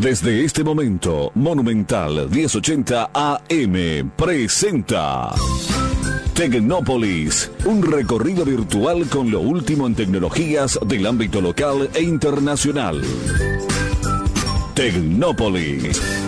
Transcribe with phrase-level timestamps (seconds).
[0.00, 5.28] Desde este momento, Monumental 1080 AM presenta
[6.32, 13.02] Tecnópolis, un recorrido virtual con lo último en tecnologías del ámbito local e internacional.
[14.74, 16.19] Tecnópolis.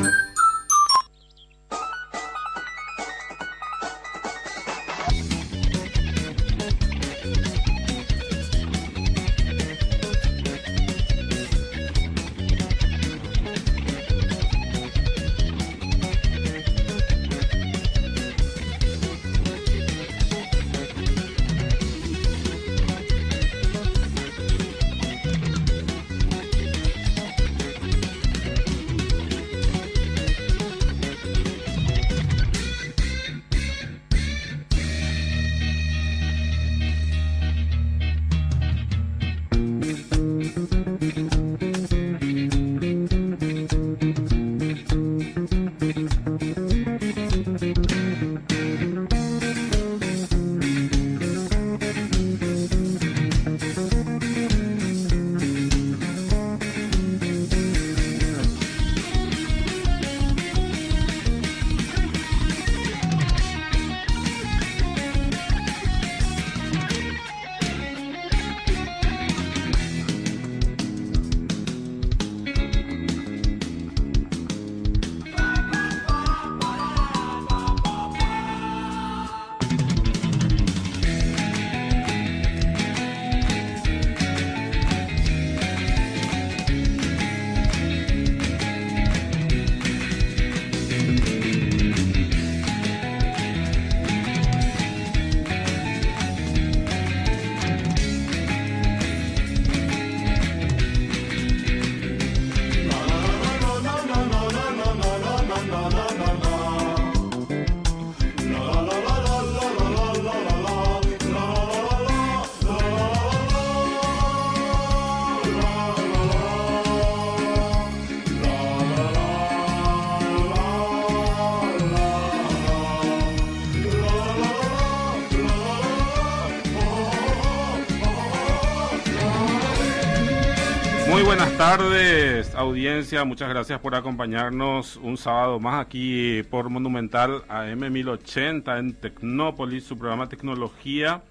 [132.62, 133.24] Audiencia.
[133.24, 139.98] Muchas gracias por acompañarnos un sábado más aquí por Monumental AM 1080 en Tecnópolis, su
[139.98, 141.22] programa Tecnología.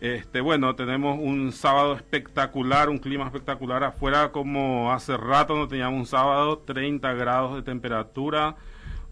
[0.00, 6.00] Este, bueno, tenemos un sábado espectacular, un clima espectacular afuera, como hace rato no teníamos
[6.00, 8.56] un sábado, 30 grados de temperatura,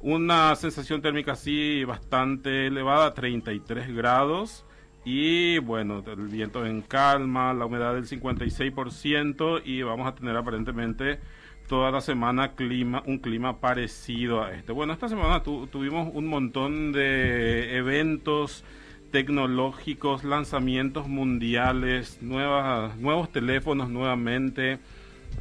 [0.00, 4.63] una sensación térmica así bastante elevada, 33 grados.
[5.04, 11.20] Y bueno, el viento en calma, la humedad del 56% y vamos a tener aparentemente
[11.68, 14.72] toda la semana clima, un clima parecido a este.
[14.72, 18.64] Bueno, esta semana tuvimos un montón de eventos
[19.10, 24.78] tecnológicos, lanzamientos mundiales, nuevas, nuevos teléfonos nuevamente,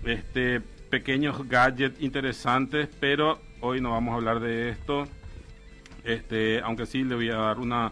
[0.05, 5.07] este, pequeños gadgets interesantes, pero hoy no vamos a hablar de esto.
[6.03, 7.91] Este, aunque sí le voy a dar una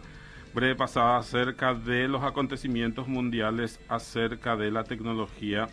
[0.53, 5.69] breve pasada acerca de los acontecimientos mundiales acerca de la tecnología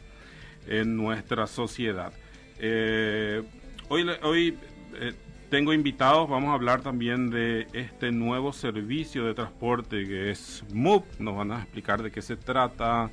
[0.66, 2.12] en nuestra sociedad.
[2.58, 3.42] Eh,
[3.88, 4.58] hoy hoy
[4.94, 5.14] eh,
[5.50, 11.04] tengo invitados, vamos a hablar también de este nuevo servicio de transporte que es MOOP,
[11.18, 13.10] nos van a explicar de qué se trata,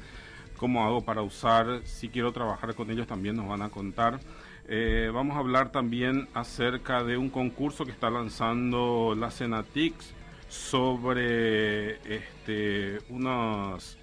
[0.58, 4.20] cómo hago para usar, si quiero trabajar con ellos también nos van a contar.
[4.68, 10.15] Eh, vamos a hablar también acerca de un concurso que está lanzando la Cenatix
[10.48, 13.98] sobre este, unos,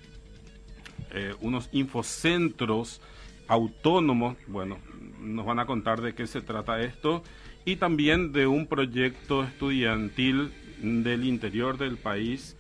[1.13, 3.01] eh, unos infocentros
[3.49, 4.37] autónomos.
[4.47, 4.79] Bueno,
[5.21, 7.23] nos van a contar de qué se trata esto.
[7.65, 12.57] Y también de un proyecto estudiantil del interior del país.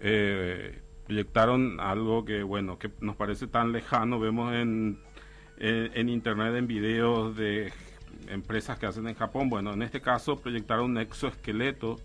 [0.00, 4.20] Eh, proyectaron algo que, bueno, que nos parece tan lejano.
[4.20, 4.98] Vemos en,
[5.58, 7.72] en internet, en videos de
[8.28, 9.48] empresas que hacen en Japón.
[9.48, 11.98] Bueno, en este caso proyectaron un exoesqueleto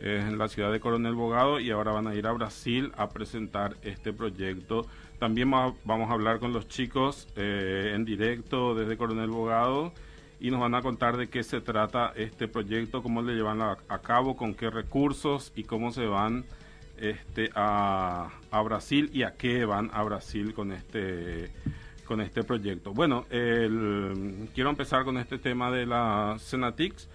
[0.00, 3.76] en la ciudad de Coronel Bogado y ahora van a ir a Brasil a presentar
[3.82, 4.86] este proyecto.
[5.18, 9.92] También vamos a hablar con los chicos eh, en directo desde Coronel Bogado
[10.40, 13.76] y nos van a contar de qué se trata este proyecto, cómo le llevan a,
[13.98, 16.46] cabo, con qué recursos y cómo se van
[16.96, 21.50] este, a, a, Brasil y a qué van a Brasil con este
[22.10, 22.92] con este proyecto.
[22.92, 27.08] Bueno, quiero empezar con este tema de la Senatix.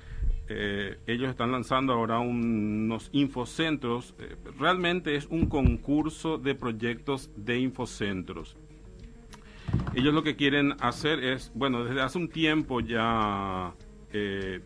[0.48, 4.14] Eh, ellos están lanzando ahora unos infocentros.
[4.20, 8.56] Eh, realmente es un concurso de proyectos de infocentros.
[9.96, 13.74] Ellos lo que quieren hacer es, bueno, desde hace un tiempo ya
[14.12, 14.62] eh,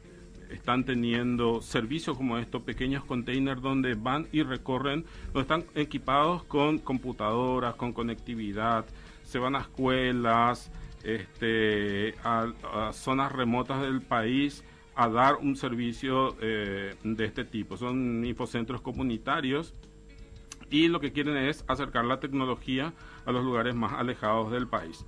[0.50, 6.80] están teniendo servicios como estos, pequeños containers donde van y recorren, donde están equipados con
[6.80, 8.86] computadoras, con conectividad,
[9.24, 10.72] se van a escuelas,
[11.04, 14.64] este, a, zonas remotas del país
[15.00, 17.78] a dar un servicio eh, de este tipo.
[17.78, 19.74] Son infocentros comunitarios
[20.70, 22.94] y lo que quieren es acercar la tecnología
[23.26, 25.06] a los lugares más alejados del país.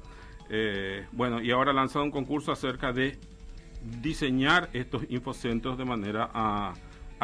[0.49, 3.19] Eh, bueno, y ahora lanzado un concurso acerca de
[4.01, 6.73] diseñar estos infocentros de manera a,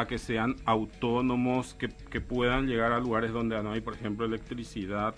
[0.06, 5.14] que sean autónomos, que, que, puedan llegar a lugares donde no hay, por ejemplo, electricidad,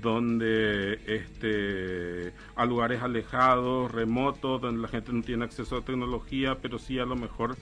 [0.00, 6.78] donde este, a lugares alejados, remotos, donde la gente no tiene acceso a tecnología, pero
[6.78, 7.56] sí a lo mejor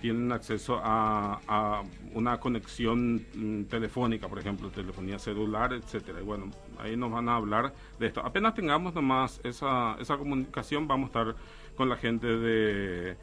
[0.00, 6.20] tienen acceso a, una conexión mm, telefónica, por ejemplo, telefonía celular, etcétera.
[6.20, 8.20] Y bueno, ahí nos van a hablar de esto.
[8.24, 11.36] Apenas tengamos nomás esa, esa comunicación, vamos a estar
[11.76, 13.16] con la gente de,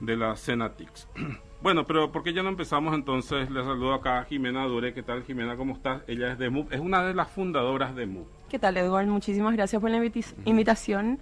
[0.00, 1.08] de la Cenatix.
[1.62, 3.50] Bueno, pero ¿por qué ya no empezamos entonces?
[3.50, 4.94] Le saludo acá a Jimena Dure.
[4.94, 5.58] ¿Qué tal, Jimena?
[5.58, 6.00] ¿Cómo estás?
[6.06, 8.26] Ella es de MUP, es una de las fundadoras de MUP.
[8.48, 9.12] ¿Qué tal, Eduardo?
[9.12, 10.02] Muchísimas gracias por la
[10.46, 11.18] invitación.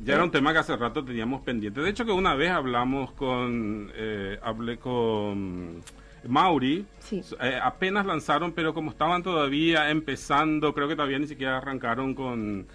[0.00, 1.80] Ya era un tema que hace rato teníamos pendiente.
[1.80, 5.82] De hecho, que una vez hablamos con, eh, hablé con
[6.26, 7.22] Mauri, sí.
[7.40, 12.66] Eh, apenas lanzaron, pero como estaban todavía empezando, creo que todavía ni siquiera arrancaron con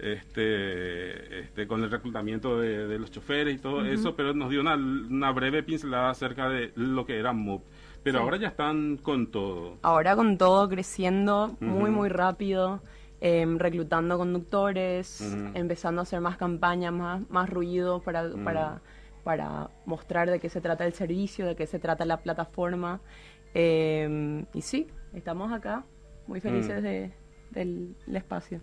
[0.00, 4.74] este, este con el reclutamiento de, los choferes y todo eso, pero nos dio una,
[4.74, 7.62] una, breve pincelada acerca de lo que era MOOC.
[8.02, 9.76] Pero ahora ya están con todo.
[9.82, 12.80] Ahora con todo, creciendo muy, muy rápido.
[13.20, 15.20] Em, reclutando conductores,
[15.54, 18.80] empezando a hacer más campañas, más, más ruido para, para,
[19.24, 23.00] para, mostrar de qué se trata el servicio, de qué se trata la plataforma.
[23.54, 25.84] Em, y sí, estamos acá,
[26.28, 27.12] muy felices de,
[27.50, 28.60] del, espacio.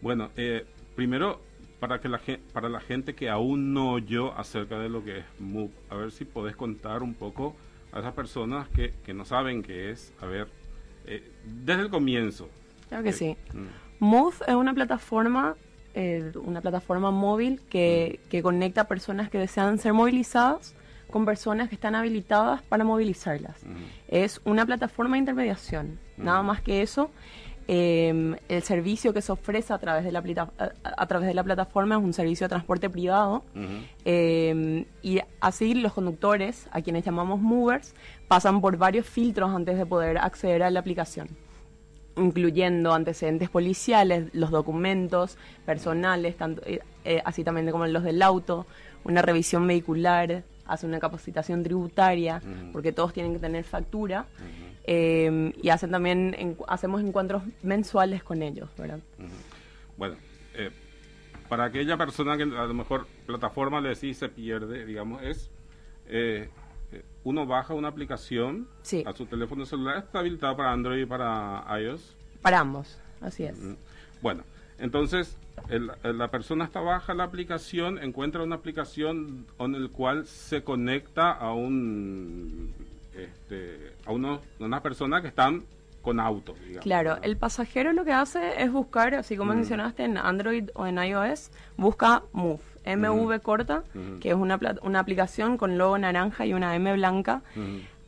[0.00, 1.40] Bueno, eh, primero,
[1.80, 2.20] para, que la,
[2.52, 6.10] para la gente que aún no oyó acerca de lo que es MOOC, a ver
[6.10, 7.54] si podés contar un poco
[7.92, 10.48] a esas personas que, que no saben qué es, a ver,
[11.06, 12.48] eh, desde el comienzo.
[12.88, 13.36] Claro que sí.
[13.52, 14.04] Mm.
[14.04, 15.56] Move es una plataforma,
[15.94, 20.74] eh, una plataforma móvil que, que, conecta a personas que desean ser movilizadas
[21.10, 23.62] con personas que están habilitadas para movilizarlas.
[24.08, 27.10] Es una plataforma de intermediación, nada más que eso.
[27.68, 30.22] Em, el servicio que se ofrece a través de la,
[30.84, 33.42] a, través de la plataforma es un servicio de transporte privado.
[34.04, 37.94] Em, y así los conductores, a quienes llamamos movers,
[38.28, 41.28] pasan por varios filtros antes de poder acceder a la aplicación
[42.18, 45.36] incluyendo antecedentes policiales, los documentos
[45.66, 48.66] personales, tanto, eh, eh, así también como los del auto,
[49.04, 52.40] una revisión vehicular, hace una capacitación tributaria,
[52.72, 54.24] porque todos tienen que tener factura,
[54.86, 59.00] eh, y hacen también, hacemos encuentros mensuales con ellos, ¿verdad?
[59.96, 60.16] Bueno,
[61.48, 65.50] para aquella persona que a lo mejor plataforma le decís se pierde, digamos, es
[67.24, 68.68] uno baja una aplicación
[69.04, 72.16] a su teléfono celular, está habilitado para Android y para iOS.
[72.42, 73.58] Para ambos, así es.
[74.22, 74.44] Bueno,
[74.78, 75.36] entonces
[75.68, 81.52] la persona está baja la aplicación, encuentra una aplicación en el cual se conecta a
[81.52, 82.74] un
[83.16, 85.64] este, a uno, una persona que están
[86.02, 86.54] con auto.
[86.60, 90.86] Digamos, claro, el pasajero lo que hace es buscar, así como mencionaste en Android o
[90.86, 93.82] en iOS, busca Move MV corta,
[94.20, 97.42] que es una, una aplicación con logo naranja y una M blanca.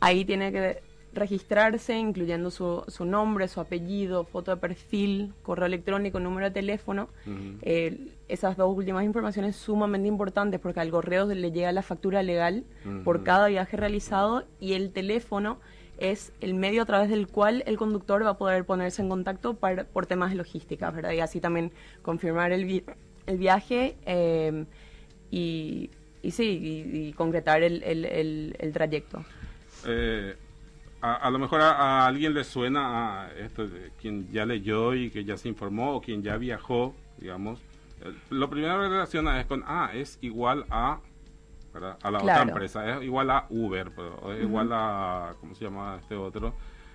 [0.00, 0.81] Ahí tiene que
[1.19, 7.09] registrarse, incluyendo su, su, nombre, su apellido, foto de perfil, correo electrónico, número de teléfono.
[7.63, 12.65] Eh, esas dos últimas informaciones sumamente importantes porque al correo le llega la factura legal
[13.05, 15.59] por cada viaje realizado y el teléfono
[15.99, 19.55] es el medio a través del cual el conductor va a poder ponerse en contacto
[19.55, 21.13] para, por temas de logística, ¿verdad?
[21.13, 21.73] Y así también
[22.03, 22.85] confirmar el,
[23.27, 24.65] el viaje eh,
[25.31, 25.91] y,
[26.23, 29.25] y, sí, y, concretar el, el, trayecto.
[29.87, 30.37] Eh,
[31.00, 33.67] a, lo mejor a, alguien le suena a esto
[34.00, 37.61] quien ya leyó y que ya se informó o quien ya viajó, digamos.
[38.02, 41.00] Eh, lo primero que relaciona es con, ah, es igual a
[42.02, 45.99] a la otra empresa, es igual a Uber, pero es igual a, ¿cómo se llama
[46.00, 46.55] este otro?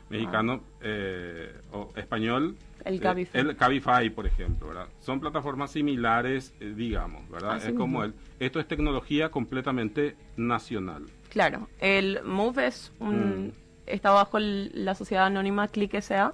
[0.10, 3.42] Mexicano eh, o español el Cabify.
[3.42, 4.88] el Cabify, por ejemplo, ¿verdad?
[5.00, 7.66] Son plataformas similares, eh, digamos, ¿verdad?
[7.66, 11.06] es como el, esto es tecnología completamente nacional.
[11.30, 13.52] Claro, el Move es un, mm.
[13.86, 16.34] Está bajo la sociedad anónima Click S.A.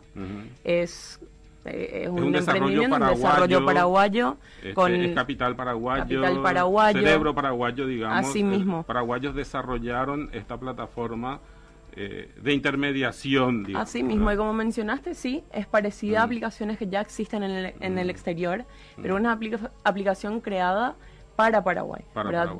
[0.63, 1.19] es
[1.65, 7.35] eh, es, un, emprendimiento, un desarrollo paraguayo, este, con es capital paraguayo, capital paraguayo, cerebro
[7.35, 8.29] paraguayo, digamos.
[8.29, 8.83] Así mismo.
[8.83, 11.41] paraguayos desarrollaron esta plataforma
[11.95, 13.67] eh, de intermediación.
[13.75, 17.73] Así mismo, y como mencionaste, sí, es parecida a aplicaciones que ya existen en el,
[17.81, 18.63] en el exterior,
[19.01, 19.37] pero una
[19.83, 20.95] aplicación creada
[21.35, 22.03] para Paraguay,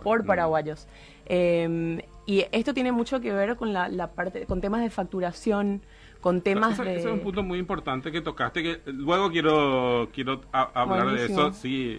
[0.04, 0.88] por paraguayos.
[1.26, 5.82] Em, y esto tiene mucho que ver con la, parte, con temas de facturación,
[6.22, 6.98] con temas de...
[6.98, 11.52] Ese es un punto muy importante que tocaste, que luego quiero, quiero hablar de eso,
[11.54, 11.98] sí,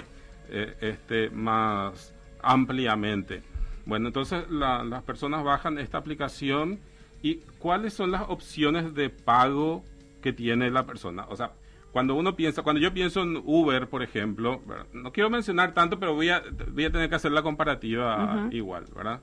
[0.48, 3.42] eh, este, más ampliamente.
[3.86, 6.78] Bueno, entonces las personas bajan esta aplicación
[7.22, 9.82] y ¿cuáles son las opciones de pago
[10.22, 11.26] que tiene la persona?
[11.28, 11.54] O sea,
[11.90, 16.14] cuando uno piensa, cuando yo pienso en Uber, por ejemplo, no quiero mencionar tanto, pero
[16.14, 19.20] voy a, voy a tener que hacer la comparativa igual, ¿verdad?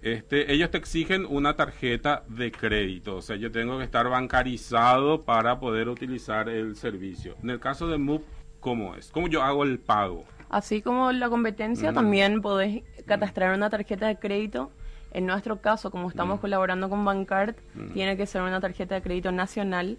[0.00, 5.24] Este, ellos te exigen una tarjeta de crédito, o sea, yo tengo que estar bancarizado
[5.24, 7.34] para poder utilizar el servicio.
[7.42, 8.24] En el caso de Move,
[8.60, 9.10] ¿cómo es?
[9.10, 10.24] ¿Cómo yo hago el pago?
[10.50, 14.70] Así como la competencia, también podés catastrar una tarjeta de crédito
[15.12, 16.40] en nuestro caso, como estamos mm.
[16.40, 17.92] colaborando con Bancard, mm.
[17.92, 19.96] tiene que ser una tarjeta de crédito nacional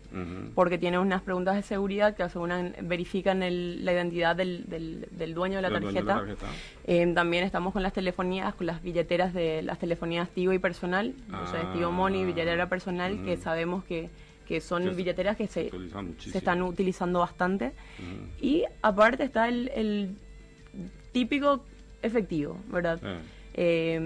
[0.55, 5.61] porque tiene unas preguntas de seguridad que aseguran, verifican la identidad del, del, dueño de
[5.61, 6.25] la tarjeta.
[6.85, 11.13] Eh, también estamos con las telefonías, con las billeteras de las telefonías Tigo y personal,
[11.31, 14.09] o sea, Tigo Money, billetera personal, que sabemos que
[14.49, 15.69] que son billeteras que se,
[16.17, 17.71] se están utilizando bastante.
[18.41, 20.15] Y aparte está el,
[21.11, 21.63] típico
[22.01, 22.99] efectivo, ¿verdad?
[23.03, 23.19] Eh,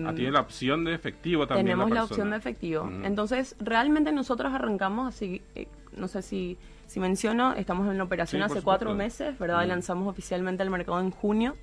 [0.05, 1.65] ah, tiene la opción de efectivo también.
[1.65, 2.89] Tenemos la, opción de efectivo.
[3.03, 6.57] Entonces, realmente nosotros arrancamos así, eh, no sé si,
[6.87, 9.65] si menciono, estamos en la operación hace cuatro meses, ¿verdad?
[9.67, 11.55] Lanzamos oficialmente al mercado en junio.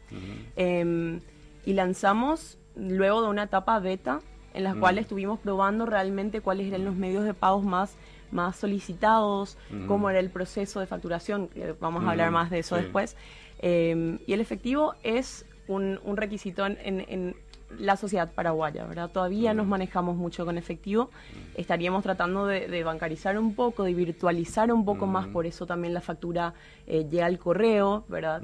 [0.57, 1.21] Em,
[1.65, 4.21] y lanzamos luego de una etapa beta
[4.55, 7.97] en la cual estuvimos probando realmente cuáles eran los medios de pagos más
[8.31, 12.77] más solicitados, cómo era el proceso de facturación, que vamos a hablar más de eso
[12.77, 13.17] después.
[13.59, 17.37] Em, y el efectivo es un, un requisito en, en,
[17.79, 19.11] la sociedad paraguaya, ¿verdad?
[19.11, 21.11] Todavía nos manejamos mucho con efectivo,
[21.55, 26.01] estaríamos tratando de, bancarizar un poco, de virtualizar un poco más, por eso también la
[26.01, 26.55] factura
[26.87, 28.43] eh, llega al correo, ¿verdad?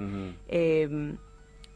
[0.49, 1.16] Em,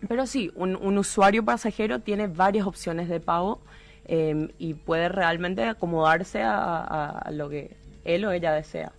[0.08, 3.60] pero sí, un, usuario pasajero tiene varias opciones de pago
[4.04, 8.92] em, y puede realmente acomodarse a lo que él o ella desea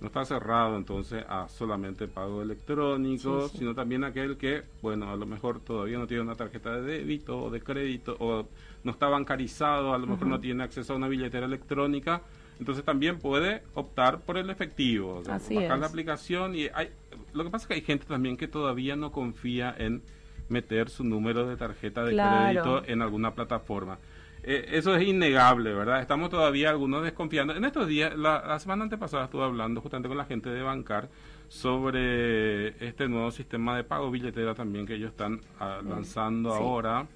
[0.00, 5.26] no está cerrado entonces a solamente pago electrónico, sino también aquel que, bueno, a lo
[5.26, 8.46] mejor todavía no tiene una tarjeta de débito o de crédito o
[8.84, 12.22] no está bancarizado, a lo mejor no tiene acceso a una billetera electrónica,
[12.60, 16.90] entonces también puede optar por el efectivo, bajar la aplicación y hay,
[17.32, 20.02] lo que pasa es que hay gente también que todavía no confía en
[20.48, 23.98] meter su número de tarjeta de crédito en alguna plataforma.
[24.42, 26.00] Eh, eso es innegable, ¿verdad?
[26.00, 27.54] Estamos todavía algunos desconfiando.
[27.54, 31.08] En estos días, la, semana antepasada estuve hablando justamente con la gente de Bancar
[31.48, 37.06] sobre este nuevo sistema de pago billetera también que ellos están ah, lanzando ahora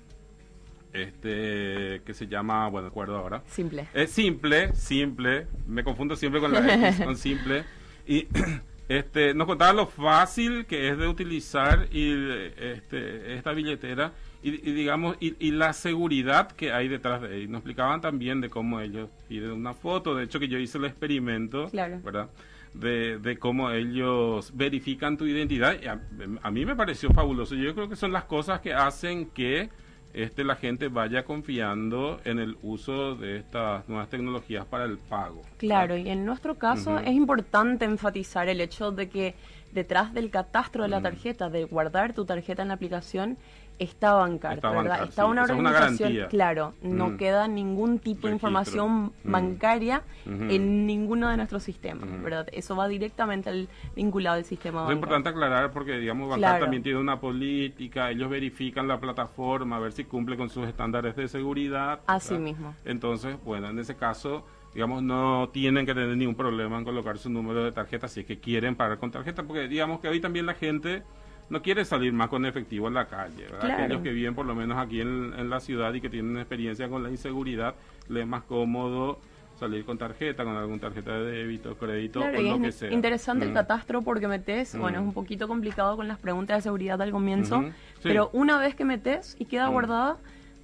[0.93, 3.43] este que se llama, bueno, acuerdo ahora.
[3.47, 3.89] Simple.
[3.95, 5.47] Es simple, simple.
[5.67, 7.65] Me confundo siempre con la X, con simple.
[8.07, 8.27] Y
[8.89, 12.13] este nos contaba lo fácil que es de utilizar y
[12.59, 14.13] este, esta billetera
[14.43, 17.51] y, digamos y, la seguridad que hay detrás de él.
[17.51, 20.87] Nos explicaban también de cómo ellos piden una foto, de hecho que yo hice el
[20.87, 22.29] experimento, ¿verdad?
[22.75, 25.77] De, de, cómo ellos verifican tu identidad.
[25.81, 27.55] Y a, mí me pareció fabuloso.
[27.55, 29.69] Yo creo que son las cosas que hacen que
[30.15, 35.43] este la gente vaya confiando en el uso de estas nuevas tecnologías para el pago.
[35.59, 39.35] Claro, y en nuestro caso es importante enfatizar el hecho de que
[39.73, 43.39] detrás del catastro de la tarjeta, de guardar tu tarjeta en la aplicación,
[43.83, 45.05] está Bancar, está, ¿verdad?
[45.05, 47.17] está una organización, claro, no mm.
[47.17, 49.31] queda ningún tipo de información mm.
[49.31, 52.49] bancaria en ninguno de nuestros sistemas, ¿verdad?
[52.53, 56.99] Eso va directamente al vinculado al sistema Es importante aclarar porque, digamos, Bancar también tiene
[56.99, 62.01] una política, ellos verifican la plataforma a ver si cumple con sus estándares de seguridad.
[62.07, 62.75] Así mismo.
[62.85, 67.29] Entonces, bueno, en ese caso digamos, no tienen que tener ningún problema en colocar su
[67.29, 70.47] número de tarjeta si es que quieren pagar con tarjeta, porque digamos que hoy también
[70.47, 71.03] la gente
[71.53, 73.47] no quiere salir más con efectivo en la calle.
[73.61, 77.03] Aquellos que viven por lo menos aquí en, la ciudad y que tienen experiencia con
[77.03, 77.75] la inseguridad,
[78.09, 79.19] les es más cómodo
[79.61, 82.91] salir con tarjeta, con alguna tarjeta de débito, crédito o lo que sea.
[82.91, 83.55] Interesante el mm.
[83.55, 85.09] catastro porque metes, bueno, es mm.
[85.09, 87.63] un poquito complicado con las preguntas de seguridad al comienzo,
[88.03, 89.73] pero una vez que metes y queda mm.
[89.73, 90.17] guardada,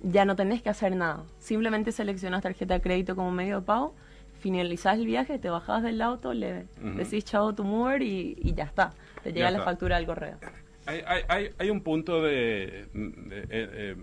[0.02, 1.22] ya no tenés que hacer nada.
[1.38, 3.94] Simplemente seleccionas tarjeta de crédito como medio de pago,
[4.40, 6.64] finalizás el viaje, te bajás del auto, le
[6.96, 8.94] decís chao tu mover y, ya está.
[9.22, 10.38] Te llega la factura al correo
[10.88, 12.88] hay, hay, hay un punto de, eh,
[13.50, 13.96] eh,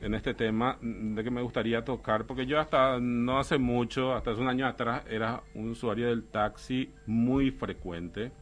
[0.00, 4.32] en este tema de que me gustaría tocar, porque yo hasta no hace mucho, hasta
[4.32, 8.32] hace un año atrás, era un usuario del taxi muy frecuente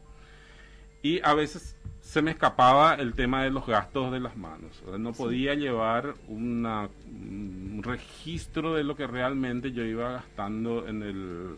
[1.03, 4.83] y a veces se me escapaba el tema de los gastos de las manos.
[4.97, 11.57] no podía llevar una, un registro de lo que realmente yo iba gastando en el,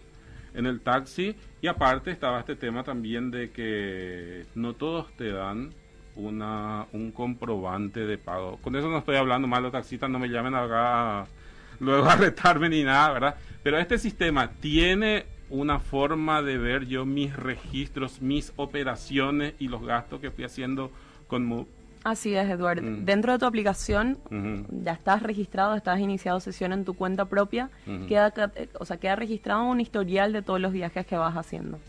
[0.53, 1.33] en el taxi.
[1.61, 5.71] Y aparte estaba este tema también de que no todos te dan
[6.17, 8.57] una, un comprobante de pago.
[8.57, 11.25] Con eso no estoy hablando mal, los taxistas no me llamen acá
[11.79, 13.35] luego a retarme ni nada, ¿verdad?
[13.63, 19.85] Pero este sistema tiene una forma de ver yo mis registros, mis operaciones y los
[19.85, 20.91] gastos que fui haciendo
[21.27, 21.67] con Move.
[22.03, 22.83] Así es, Eduardo.
[22.83, 23.05] Mm.
[23.05, 24.17] Dentro de tu aplicación
[24.83, 27.69] ya estás registrado, estás iniciado sesión en tu cuenta propia,
[28.07, 28.33] queda,
[28.79, 31.79] o sea, queda registrado un historial de todos los viajes que vas haciendo.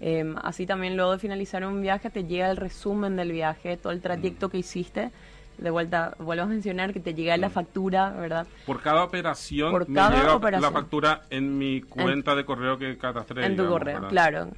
[0.00, 3.92] Em, así también luego de finalizar un viaje te llega el resumen del viaje, todo
[3.92, 5.10] el trayecto que hiciste.
[5.58, 8.46] De vuelta, vuelvo a mencionar que te llega la factura, ¿verdad?
[8.66, 12.98] Por cada operación Por cada me llega la factura en mi cuenta de correo que
[12.98, 13.46] catastré.
[13.46, 14.50] En tu correo, claro.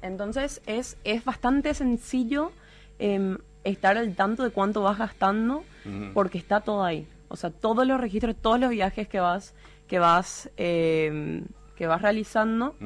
[0.00, 2.50] Entonces es, es bastante sencillo
[2.98, 5.64] em, estar al tanto de cuánto vas gastando
[6.14, 7.06] porque está todo ahí.
[7.28, 9.54] O sea, todos los registros, todos los viajes que vas,
[9.86, 11.42] que vas eh,
[11.76, 12.76] que vas realizando,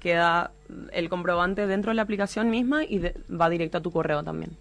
[0.00, 0.52] queda
[0.92, 4.56] el comprobante dentro de la aplicación misma y va directo a tu correo también.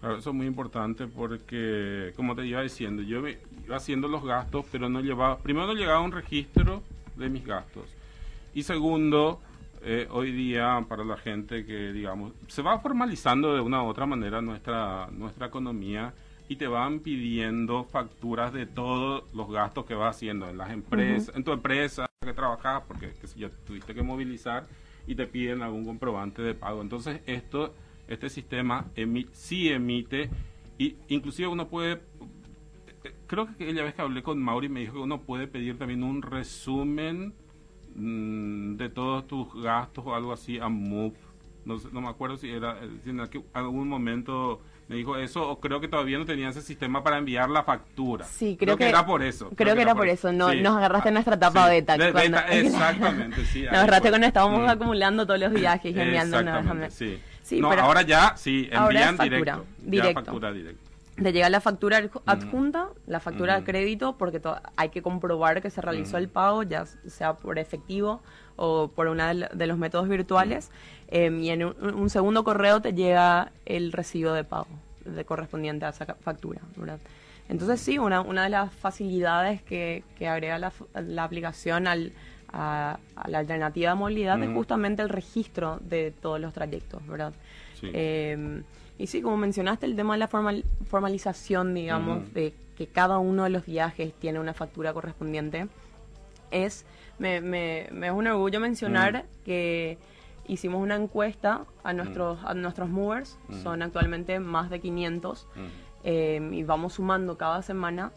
[0.00, 4.66] Claro, eso es muy importante porque, como te iba diciendo, yo iba haciendo los gastos,
[4.70, 6.82] pero no llevaba, primero no llegaba un registro
[7.16, 7.84] de mis gastos.
[8.54, 9.40] Y segundo,
[9.82, 14.06] eh, hoy día para la gente que, digamos, se va formalizando de una u otra
[14.06, 16.12] manera nuestra, nuestra economía
[16.48, 21.34] y te van pidiendo facturas de todos los gastos que vas haciendo en las empresas,
[21.34, 24.66] en tu empresa que trabajas, porque si ya tuviste que movilizar
[25.06, 26.82] y te piden algún comprobante de pago.
[26.82, 27.74] Entonces esto,
[28.08, 28.86] este sistema
[29.32, 30.30] sí emite
[30.78, 32.02] y inclusive uno puede,
[33.26, 36.02] creo que aquella vez que hablé con Mauri me dijo que uno puede pedir también
[36.02, 37.34] un resumen
[37.94, 41.16] mm, de todos tus gastos o algo así a Move.
[41.64, 43.20] No, no me acuerdo si era si en
[43.52, 47.50] algún momento me dijo eso o creo que todavía no tenía ese sistema para enviar
[47.50, 48.24] la factura.
[48.24, 49.50] Sí, creo, que, era por eso.
[49.56, 51.94] Creo, que, era por eso, no, nos agarraste en nuestra etapa beta.
[52.50, 53.62] exactamente, sí.
[53.62, 54.68] nos agarraste cuando estábamos mm.
[54.68, 56.38] acumulando todos los viajes y enviando.
[56.90, 57.18] sí.
[57.42, 60.24] sí no, ahora ya, sí, envían directo, directo.
[60.24, 60.82] factura directa.
[61.20, 62.10] Te llega la factura mm.
[62.26, 64.40] adjunta, la factura de crédito, porque
[64.76, 68.22] hay que comprobar que se realizó el pago, ya sea por efectivo
[68.54, 70.70] o por uno de los métodos virtuales.
[71.08, 74.68] Em, y en un, segundo correo te llega el recibo de pago
[75.04, 76.60] de correspondiente a esa factura.
[77.48, 82.12] Entonces sí, una, una de las facilidades que, que agrega la, la aplicación al,
[82.52, 87.32] a, la alternativa de movilidad es justamente el registro de todos los trayectos, ¿verdad?
[87.82, 88.64] Em,
[88.98, 93.44] y sí, como mencionaste, el tema de la formal, formalización, digamos, de que cada uno
[93.44, 95.68] de los viajes tiene una factura correspondiente,
[96.50, 96.86] es,
[97.18, 99.98] me, me, me es un orgullo mencionar que
[100.48, 101.96] hicimos una encuesta a mm.
[101.96, 103.62] nuestros, a nuestros movers, mm.
[103.62, 105.60] son actualmente más de 500, mm.
[106.04, 108.12] eh, y vamos sumando cada semana.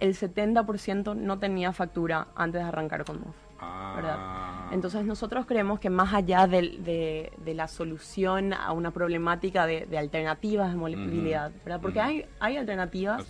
[0.00, 3.44] El 70% no tenía factura antes de arrancar con Move.
[3.60, 4.68] Ah.
[4.72, 10.70] Entonces nosotros creemos que más allá de, de, la solución a una problemática de, alternativas
[10.70, 11.80] de movilidad, ¿verdad?
[11.80, 13.24] Porque hay, hay alternativas,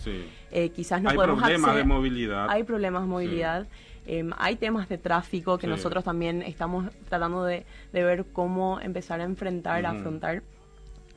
[0.51, 2.49] eh, quizás no hay podemos problemas de movilidad.
[2.49, 3.67] Hay problemas de movilidad.
[4.05, 9.23] Em, hay temas de tráfico que nosotros también estamos tratando de, ver cómo empezar a
[9.23, 10.43] enfrentar, a afrontar.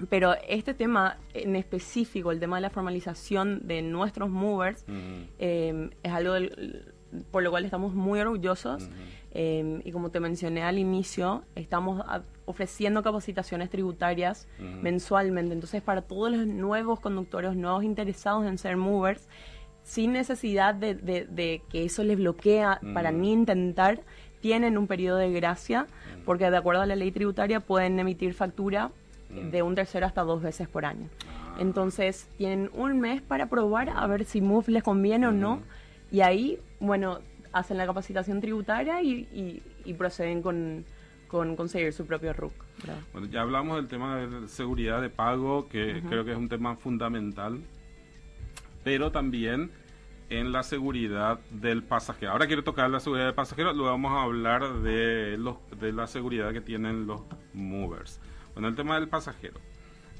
[0.08, 4.84] Pero este tema en específico, el tema de la formalización de nuestros movers,
[5.38, 6.34] em, es algo
[7.30, 8.88] por lo cual estamos muy orgullosos.
[9.30, 12.02] Em, y como te mencioné al inicio, estamos
[12.44, 15.52] ofreciendo capacitaciones tributarias mensualmente.
[15.54, 19.28] Entonces, para todos los nuevos conductores, nuevos interesados en ser movers,
[19.88, 24.02] sin necesidad de, de, que eso les bloquea para ni intentar,
[24.42, 25.86] tienen un periodo de gracia,
[26.26, 28.90] porque de acuerdo a la ley tributaria pueden emitir factura
[29.30, 31.08] de un tercero hasta dos veces por año.
[31.26, 31.56] Ah.
[31.58, 35.62] Entonces tienen un mes para probar a ver si Move les conviene o no,
[36.12, 37.20] y ahí, bueno,
[37.54, 40.84] hacen la capacitación tributaria y, y, proceden con,
[41.28, 42.52] con conseguir su propio RUC.
[43.14, 46.76] Bueno, ya hablamos del tema de seguridad de pago, que creo que es un tema
[46.76, 47.62] fundamental
[48.88, 49.70] pero también
[50.30, 52.32] en la seguridad del pasajero.
[52.32, 56.06] Ahora quiero tocar la seguridad del pasajero, luego vamos a hablar de, los, de la
[56.06, 57.20] seguridad que tienen los
[57.52, 58.18] movers.
[58.54, 59.60] Bueno, el tema del pasajero.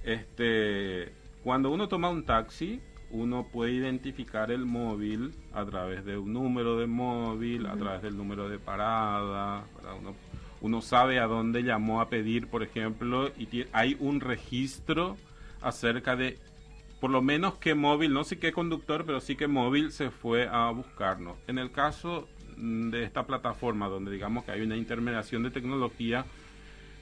[0.04, 6.35] Este, cuando uno toma un taxi, uno puede identificar el móvil a través de un
[6.35, 9.64] número de móvil, a través del número de parada.
[9.98, 10.14] Uno,
[10.61, 15.16] uno, sabe a dónde llamó a pedir, por ejemplo, y hay un registro
[15.62, 16.37] acerca de
[17.00, 20.48] por lo menos que móvil, no sé qué conductor, pero sí que móvil se fue
[20.48, 21.37] a buscarnos.
[21.46, 26.24] En el caso mm, de esta plataforma, donde digamos que hay una intermediación de tecnología,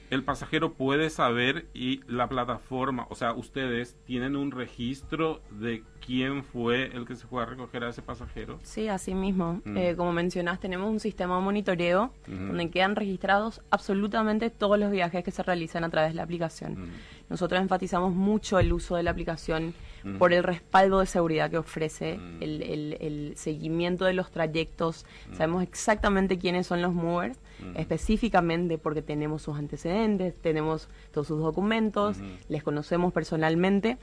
[0.09, 6.43] el pasajero puede saber y la plataforma, o sea, ustedes tienen un registro de quién
[6.43, 8.59] fue el que se fue a recoger a ese pasajero.
[8.63, 9.61] Sí, así mismo.
[9.65, 9.77] Mm.
[9.77, 15.23] Eh, como mencionás, tenemos un sistema de monitoreo donde quedan registrados absolutamente todos los viajes
[15.23, 16.89] que se realizan a través de la aplicación.
[17.29, 19.73] Nosotros enfatizamos mucho el uso de la aplicación
[20.17, 25.05] por el respaldo de seguridad que ofrece, el, seguimiento de los trayectos.
[25.33, 27.37] Sabemos exactamente quiénes son los movers,
[27.75, 32.17] específicamente porque tenemos sus antecedentes, tenemos todos sus documentos,
[32.49, 33.97] les conocemos personalmente.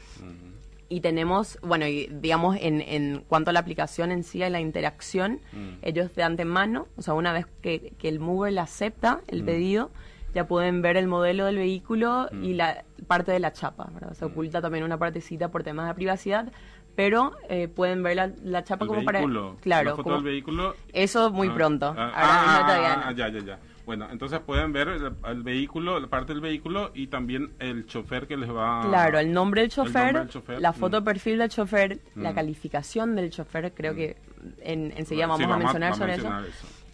[0.90, 4.60] Y tenemos, bueno, y digamos, en, en cuanto a la aplicación en sí, a la
[4.60, 5.40] interacción,
[5.82, 9.90] ellos de antemano, o sea, una vez que, el mover acepta el pedido,
[10.35, 12.57] ya pueden ver el modelo del vehículo y mm.
[12.57, 13.88] la parte de la chapa.
[14.12, 14.29] Se mm.
[14.29, 16.53] oculta también una partecita por temas de privacidad,
[16.97, 19.61] pero eh, pueden ver la, la chapa como vehículo, para...
[19.61, 20.75] Claro, la foto del vehículo.
[20.92, 21.94] Eso muy ah, pronto.
[21.97, 23.59] Ah, ah, ah, ya, ya, ya.
[23.87, 28.37] Bueno, entonces pueden ver el, vehículo, la parte del vehículo y también el chofer que
[28.37, 28.81] les va...
[28.88, 30.27] Claro, el nombre del chofer,
[30.59, 31.05] la foto mm.
[31.05, 34.16] perfil del chofer, la calificación del chofer, creo que
[34.61, 36.31] en, enseguida vamos, a mencionar sobre eso.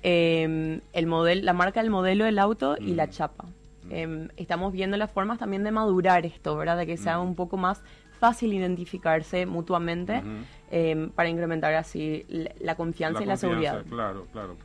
[0.03, 3.11] Em, el modelo, la marca del modelo del auto y la mm.
[3.11, 3.45] chapa.
[3.85, 3.93] Mm.
[3.93, 6.79] Em, estamos viendo las formas también de madurar esto, ¿verdad?
[6.79, 7.23] De que sea mm.
[7.23, 7.83] un poco más
[8.19, 10.23] fácil identificarse mutuamente
[10.71, 12.27] em, para incrementar así
[12.61, 13.85] la, confianza y la seguridad.
[13.89, 14.57] Claro, claro.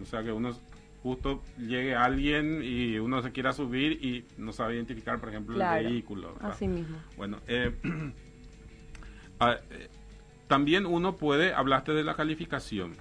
[0.00, 0.50] O sea, que uno
[1.02, 5.84] justo llegue alguien y uno se quiera subir y no sabe identificar, por ejemplo, el
[5.84, 6.34] vehículo.
[6.40, 6.98] Así mismo.
[7.16, 7.72] Bueno, eh,
[9.40, 9.88] ah, eh,
[10.48, 12.96] también uno puede, hablaste de la calificación.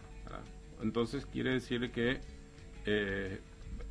[0.83, 2.19] Entonces quiere decir que,
[2.85, 3.39] eh,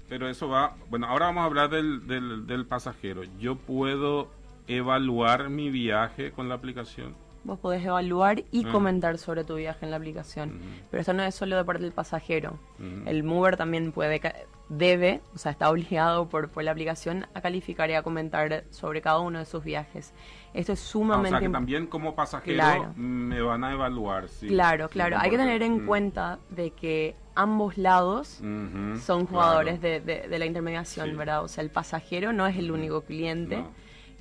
[0.09, 3.23] pero eso va, bueno, ahora vamos a hablar del, del, pasajero.
[3.41, 4.29] Yo puedo
[4.69, 7.15] evaluar mi viaje con la aplicación.
[7.45, 8.71] Vos podés evaluar y ah.
[8.71, 10.61] comentar sobre tu viaje en la aplicación.
[10.91, 12.59] Pero eso no es solo de parte del pasajero.
[13.07, 14.21] El mover también puede,
[14.69, 19.01] debe, o sea, está obligado por, por la aplicación a calificar y a comentar sobre
[19.01, 20.13] cada uno de sus viajes.
[20.55, 21.29] Esto es sumamente...
[21.29, 24.29] Ah, o sea, que también como pasajero me van a evaluar.
[24.29, 25.17] Sí, claro, claro.
[25.19, 25.87] Hay que tener en mm.
[25.87, 28.43] cuenta de que ambos lados
[29.01, 31.43] son jugadores de, de, la intermediación, ¿verdad?
[31.43, 33.65] O sea, el pasajero no es el único cliente.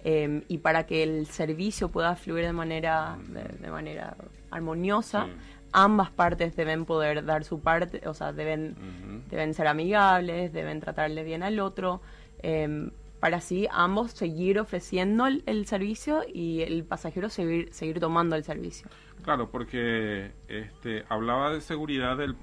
[0.04, 4.16] Em, y para que el servicio pueda fluir de manera, de, manera
[4.50, 5.28] armoniosa,
[5.74, 11.24] ambas partes deben poder dar su parte, o sea, deben, deben ser amigables, deben tratarle
[11.24, 12.02] bien al otro.
[12.40, 12.90] Eh,
[13.22, 18.90] para así ambos seguir ofreciendo el, servicio y el pasajero seguir, seguir tomando el servicio.
[19.22, 22.36] Claro, porque este, hablaba de seguridad del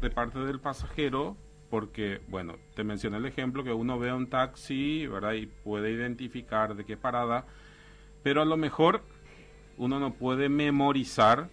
[0.00, 1.36] de parte del pasajero,
[1.68, 5.34] porque, bueno, te mencioné el ejemplo que uno ve un taxi, ¿verdad?
[5.34, 7.44] Y puede identificar de qué parada,
[8.22, 9.02] pero a lo mejor
[9.76, 11.50] uno no puede memorizar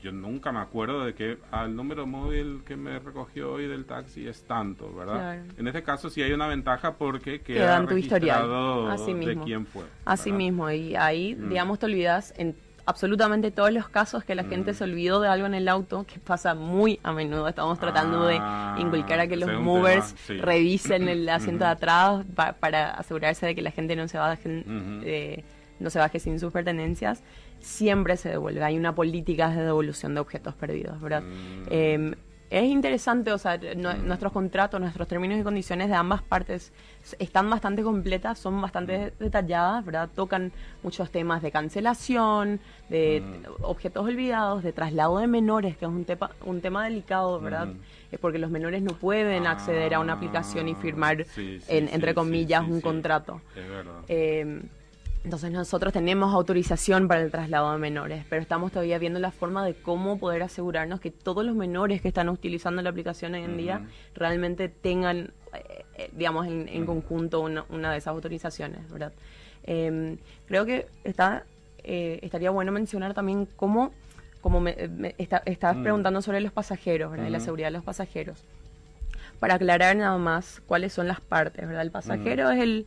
[0.00, 4.28] yo nunca me acuerdo de que al número móvil que me recogió hoy del taxi
[4.28, 5.42] es tanto, ¿verdad?
[5.56, 8.90] En este caso sí hay una ventaja porque queda, tu historial.
[8.90, 9.84] Así de quién fue.
[10.04, 11.48] Así mismo, y ahí, mm.
[11.48, 12.54] digamos, te olvidas en
[12.86, 14.48] absolutamente todos los casos que la mm.
[14.48, 17.48] gente se olvidó de algo en el auto, que pasa muy a menudo.
[17.48, 22.24] Estamos tratando de ah, inculcar a que los movers revisen el asiento de atrás
[22.60, 24.64] para asegurarse de que la gente no se baje,
[25.04, 25.44] eh,
[25.80, 27.22] no se baje sin sus pertenencias
[27.60, 28.62] siempre se devuelve.
[28.62, 31.22] Hay una política de devolución de objetos perdidos, ¿verdad?
[31.22, 31.66] Mm.
[31.70, 32.14] Em,
[32.50, 34.06] es interesante, o sea, mm.
[34.06, 36.72] nuestros contratos, nuestros términos y condiciones de ambas partes
[37.18, 39.22] están bastante completas, son bastante mm.
[39.22, 40.08] detalladas, ¿verdad?
[40.14, 43.22] Tocan muchos temas de cancelación, de
[43.60, 47.68] objetos olvidados, de traslado de menores, que es un, tema un tema delicado, ¿verdad?
[48.10, 51.26] Es porque los menores no pueden acceder a una aplicación y firmar,
[51.68, 53.42] entre comillas, un contrato.
[53.54, 54.00] Es verdad.
[54.08, 54.62] Em,
[55.28, 59.62] entonces nosotros tenemos autorización para el traslado de menores, pero estamos todavía viendo la forma
[59.62, 63.58] de cómo poder asegurarnos que todos los menores que están utilizando la aplicación hoy en
[63.58, 63.82] día
[64.14, 69.12] realmente tengan, eh, eh, digamos, en, conjunto una, de esas autorizaciones, ¿verdad?
[69.64, 71.44] Em, creo que está,
[71.84, 73.92] eh, estaría bueno mencionar también cómo,
[74.40, 75.82] como me, estabas mm.
[75.82, 77.26] preguntando sobre los pasajeros, ¿verdad?
[77.26, 78.46] Y la seguridad de los pasajeros.
[79.40, 81.82] Para aclarar nada más cuáles son las partes, ¿verdad?
[81.82, 82.86] El pasajero es el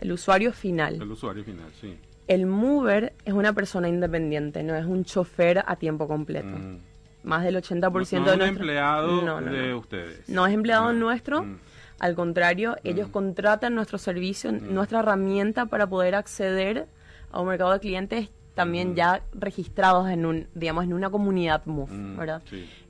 [0.00, 1.00] el usuario final.
[1.00, 1.96] El usuario final, sí.
[2.26, 6.46] El mover es una persona independiente, no es un chofer a tiempo completo.
[6.46, 6.78] Mm.
[7.24, 8.44] Más del 80% no, no de nuestro...
[8.46, 10.28] empleado de ustedes.
[10.28, 11.42] No es empleado ah, nuestro.
[11.42, 11.58] Mm.
[11.98, 13.12] Al contrario, ellos mm.
[13.12, 16.86] contratan nuestro servicio, nuestra herramienta para poder acceder
[17.30, 22.16] a un mercado de clientes también ya registrados en un, digamos, en una comunidad MOVE,
[22.16, 22.42] ¿verdad?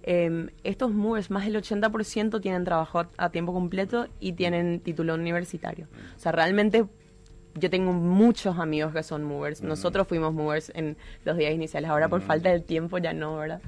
[0.02, 5.86] Em, estos movers, más del 80% tienen trabajo a, tiempo completo y tienen título universitario.
[6.16, 6.86] O sea, realmente
[7.60, 9.62] yo tengo muchos amigos que son movers.
[9.62, 11.90] Nosotros fuimos movers en los días iniciales.
[11.90, 13.60] Ahora por falta de tiempo ya no, ¿verdad?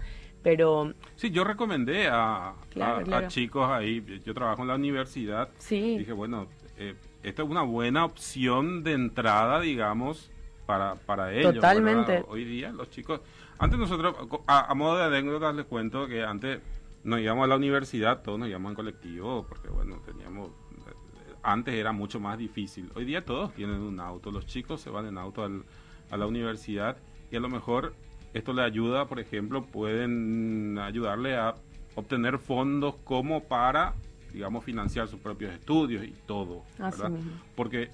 [0.43, 0.93] Pero...
[1.17, 5.49] Sí, yo recomendé a, a, chicos ahí, yo trabajo en la universidad.
[5.59, 5.99] Sí.
[5.99, 10.31] Dije, bueno, eh, esta es una buena opción de entrada, digamos,
[10.67, 11.55] para, para ellos.
[11.55, 12.25] Totalmente.
[12.29, 13.21] Hoy día los chicos,
[13.59, 16.61] antes nosotros, a, modo de anécdota les cuento que antes
[17.05, 20.51] nos íbamos a la universidad, todos nos íbamos en colectivo, porque bueno, teníamos,
[21.43, 22.91] antes era mucho más difícil.
[22.95, 26.97] Hoy día todos tienen un auto, los chicos se van en auto a la universidad
[27.31, 27.95] y a lo mejor
[28.35, 31.55] esto le ayuda, por ejemplo, pueden ayudarle a
[31.95, 33.95] obtener fondos como para,
[34.33, 36.63] digamos, financiar sus propios estudios y todo.
[36.79, 37.11] ¿verdad?
[37.55, 37.91] Porque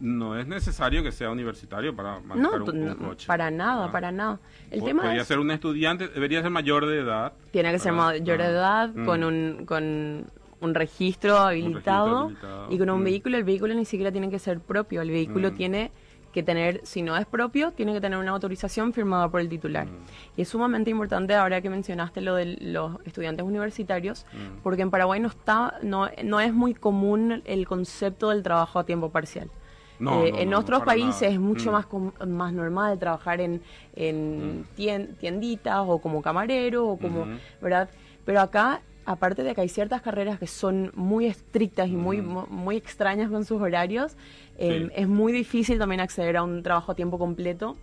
[0.00, 3.26] no es necesario que sea universitario para manejar un, coche.
[3.26, 4.40] Para nada, para nada.
[4.70, 7.34] El tema podría ser un estudiante, debería ser mayor de edad.
[7.50, 9.04] Tiene que ser mayor de edad, mm.
[9.04, 10.26] con un con
[10.62, 12.32] un registro habilitado,
[12.70, 13.04] y con un mm.
[13.04, 13.36] vehículo.
[13.36, 15.02] El vehículo ni siquiera tiene que ser propio.
[15.02, 15.54] El vehículo mm.
[15.54, 15.90] tiene
[16.32, 19.86] que tener, si no es propio, tiene que tener una autorización firmada por el titular.
[19.86, 19.90] Mm.
[20.36, 24.62] Y es sumamente importante ahora que mencionaste lo de los estudiantes universitarios, mm.
[24.62, 28.84] porque en Paraguay no está, no, no es muy común el concepto del trabajo a
[28.84, 29.50] tiempo parcial.
[30.00, 31.74] Eh, en otros países es mucho mm.
[31.74, 31.86] más
[32.26, 33.62] más normal trabajar en,
[33.94, 37.26] en tienditas o como camarero o como,
[37.60, 37.88] ¿verdad?
[38.24, 42.76] Pero acá aparte de que hay ciertas carreras que son muy estrictas y muy, muy
[42.76, 44.16] extrañas con sus horarios,
[44.58, 47.76] em, es muy difícil también acceder a un trabajo a tiempo completo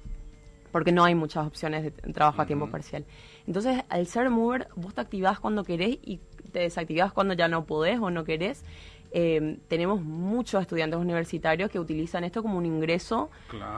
[0.72, 3.06] porque no hay muchas opciones de trabajo a tiempo parcial.
[3.48, 6.20] Entonces, al ser mover, vos te activás cuando querés y
[6.52, 8.64] te desactivás cuando ya no podés o no querés.
[9.12, 13.32] Eh, tenemos muchos estudiantes universitarios que utilizan esto como un ingreso,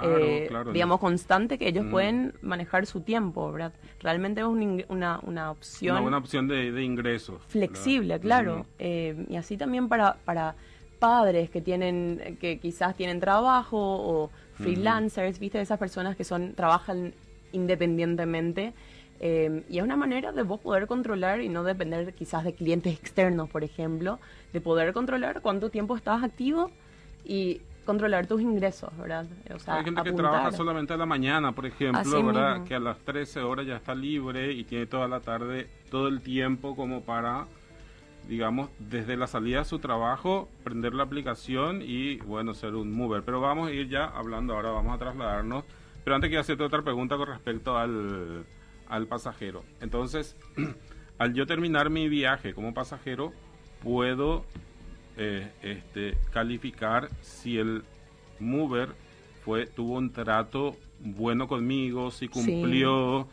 [0.03, 1.91] eh, digamos, constante, que ellos mm.
[1.91, 3.73] pueden manejar su tiempo, ¿verdad?
[4.01, 4.47] Realmente es
[4.89, 5.93] una, una opción.
[5.93, 7.41] Una buena opción de, ingresos.
[7.47, 8.65] Flexible, claro.
[8.77, 10.55] Eh, y así también para, para
[10.99, 15.61] padres que tienen, que quizás tienen trabajo o freelancers, ¿viste?
[15.61, 17.13] Esas personas que son, trabajan
[17.53, 18.73] independientemente
[19.23, 22.91] Em, y es una manera de vos poder controlar y no depender quizás de clientes
[22.99, 24.19] externos, por ejemplo,
[24.53, 26.71] de poder controlar cuánto tiempo estás activo
[27.23, 29.25] y controlar tus ingresos, ¿verdad?
[29.67, 32.63] Hay gente que trabaja solamente a la mañana, por ejemplo, ¿verdad?
[32.63, 36.21] Que a las 13 horas ya está libre y tiene toda la tarde, todo el
[36.21, 37.45] tiempo como para,
[38.27, 43.23] digamos, desde la salida de su trabajo, prender la aplicación y, bueno, ser un mover.
[43.23, 45.63] Pero vamos a ir ya hablando ahora, vamos a trasladarnos.
[46.03, 48.45] Pero antes quiero hacerte otra pregunta con respecto al
[48.91, 49.63] al pasajero.
[49.79, 50.35] Entonces,
[51.17, 53.33] al yo terminar mi viaje como pasajero,
[53.83, 54.45] puedo
[55.17, 57.83] eh, este, calificar si el
[58.39, 58.89] mover
[59.43, 63.27] fue tuvo un trato bueno conmigo, si cumplió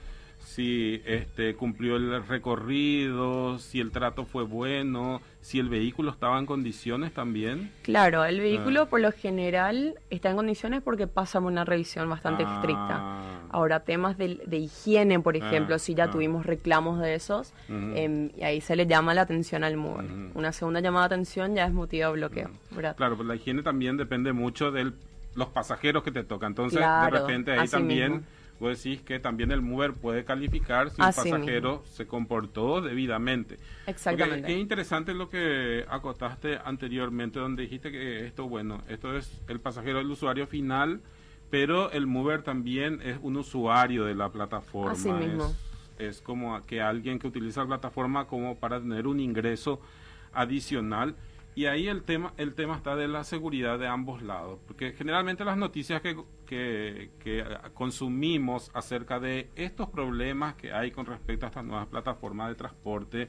[0.49, 6.47] si este cumplió el recorrido, si el trato fue bueno, si el vehículo estaba en
[6.47, 7.71] condiciones también.
[7.83, 8.87] Claro, el vehículo ah.
[8.87, 12.55] por lo general está en condiciones porque pasa una revisión bastante ah.
[12.55, 13.49] estricta.
[13.51, 18.43] Ahora, temas de, de por ah, ejemplo, si ya tuvimos reclamos de esos, em, y
[18.43, 20.07] ahí se le llama la atención al mover.
[20.35, 22.51] Una segunda llamada de atención ya es motivo de bloqueo.
[22.97, 24.93] Claro, pues la higiene también depende mucho de
[25.35, 26.53] los pasajeros que te tocan.
[26.53, 28.25] Entonces, de repente ahí también
[28.61, 33.59] vos decís que también el mover puede calificar si el pasajero se comportó debidamente.
[33.87, 34.53] Exactamente.
[34.53, 40.01] es interesante lo que acotaste anteriormente, donde dijiste que esto, bueno, esto es el pasajero,
[40.01, 41.01] el usuario final,
[41.51, 44.93] pero el mover también es un usuario de la plataforma.
[44.93, 45.55] Así mismo.
[45.99, 49.81] Es, como que alguien que utiliza la plataforma como para tener un ingreso
[50.33, 51.17] adicional
[51.59, 55.45] y ahí el tema, el tema está de la seguridad de ambos lados, porque generalmente
[55.45, 56.17] las noticias que,
[56.49, 57.11] que,
[57.75, 63.29] consumimos acerca de estos problemas que hay con respecto a estas nuevas plataformas de transporte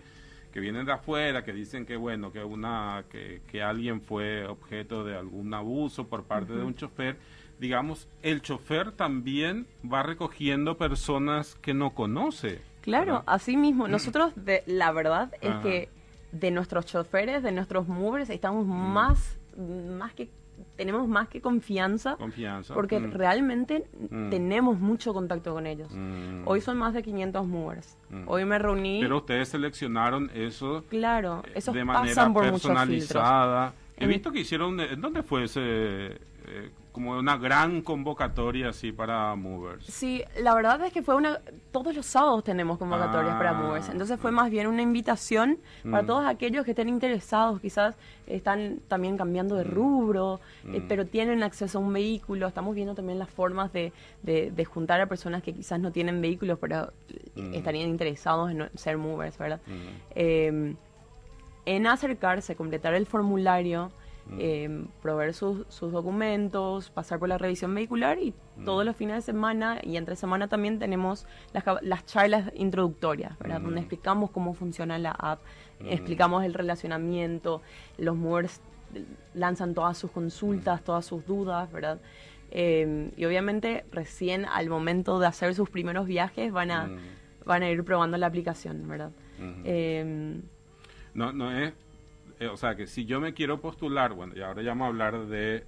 [0.52, 5.04] que vienen de afuera, que dicen que bueno, que una, que, que alguien fue objeto
[5.04, 7.18] de algún abuso por parte de un chofer,
[7.60, 12.62] digamos, el chofer también va recogiendo personas que no conoce.
[12.82, 13.88] Claro, así mismo.
[13.88, 15.90] Nosotros, de, la verdad es que
[16.32, 18.94] de nuestros choferes, de nuestros movers, estamos mm.
[18.94, 20.30] más, más que
[20.76, 22.74] tenemos más que confianza, confianza.
[22.74, 23.12] porque mm.
[23.12, 24.30] realmente mm.
[24.30, 25.92] tenemos mucho contacto con ellos.
[26.46, 27.98] Hoy son más de 500 movers.
[28.28, 29.00] Hoy me reuní.
[29.02, 30.84] Pero ustedes seleccionaron eso.
[30.90, 33.74] Claro, eso de manera personalizada.
[33.98, 34.78] He visto que hicieron.
[35.00, 35.62] ¿Dónde fue ese?
[35.62, 39.86] Eh, como una gran convocatoria así para Movers.
[39.86, 41.40] Sí, la verdad es que fue una...
[41.72, 43.54] Todos los sábados tenemos convocatorias para ah.
[43.54, 45.60] Movers, entonces fue más bien una invitación
[45.90, 46.06] para mm.
[46.06, 47.96] todos aquellos que estén interesados, quizás
[48.28, 49.70] están también cambiando de mm.
[49.70, 50.88] rubro, eh, mm.
[50.90, 55.06] pero tienen acceso a un vehículo, estamos viendo también las formas de, de, juntar a
[55.06, 56.92] personas que quizás no tienen vehículos, pero
[57.54, 59.62] estarían interesados en ser Movers, ¿verdad?
[60.16, 60.76] Eh,
[61.66, 63.90] en acercarse, completar el formulario,
[64.38, 69.22] eh, proveer sus, sus, documentos, pasar por la revisión vehicular y todos los fines de
[69.22, 73.62] semana y entre semana también tenemos las, las charlas introductorias, ¿verdad?
[73.62, 75.40] Donde explicamos cómo funciona la app,
[75.80, 77.62] explicamos el relacionamiento,
[77.98, 78.62] los movers
[79.34, 82.00] lanzan todas sus consultas, todas sus dudas, ¿verdad?
[82.52, 87.00] Em, y obviamente recién al momento de hacer sus primeros viajes van a, mm.
[87.46, 89.12] van a ir probando la aplicación, ¿verdad?
[89.64, 90.42] Em,
[91.14, 91.74] no, no es,
[92.40, 94.88] eh, o sea que si yo me quiero postular, bueno, y ahora ya vamos a
[94.88, 95.66] hablar de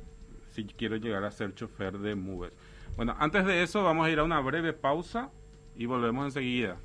[0.52, 2.54] si quiero llegar a ser chofer de Mover.
[2.96, 5.32] Bueno, antes de eso vamos a ir a una breve pausa
[5.76, 6.78] y volvemos enseguida.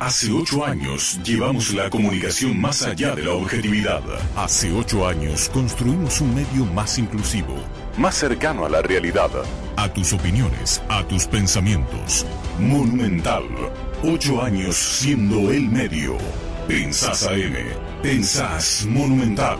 [0.00, 4.02] Hace ocho años llevamos la comunicación más allá de la objetividad.
[4.36, 7.56] Hace ocho años construimos un medio más inclusivo,
[7.98, 9.30] más cercano a la realidad.
[9.76, 12.26] A tus opiniones, a tus pensamientos.
[12.58, 13.44] Monumental.
[14.02, 16.16] Ocho años siendo el medio.
[16.68, 17.54] Pensás AM.
[18.02, 19.58] Pensás Monumental.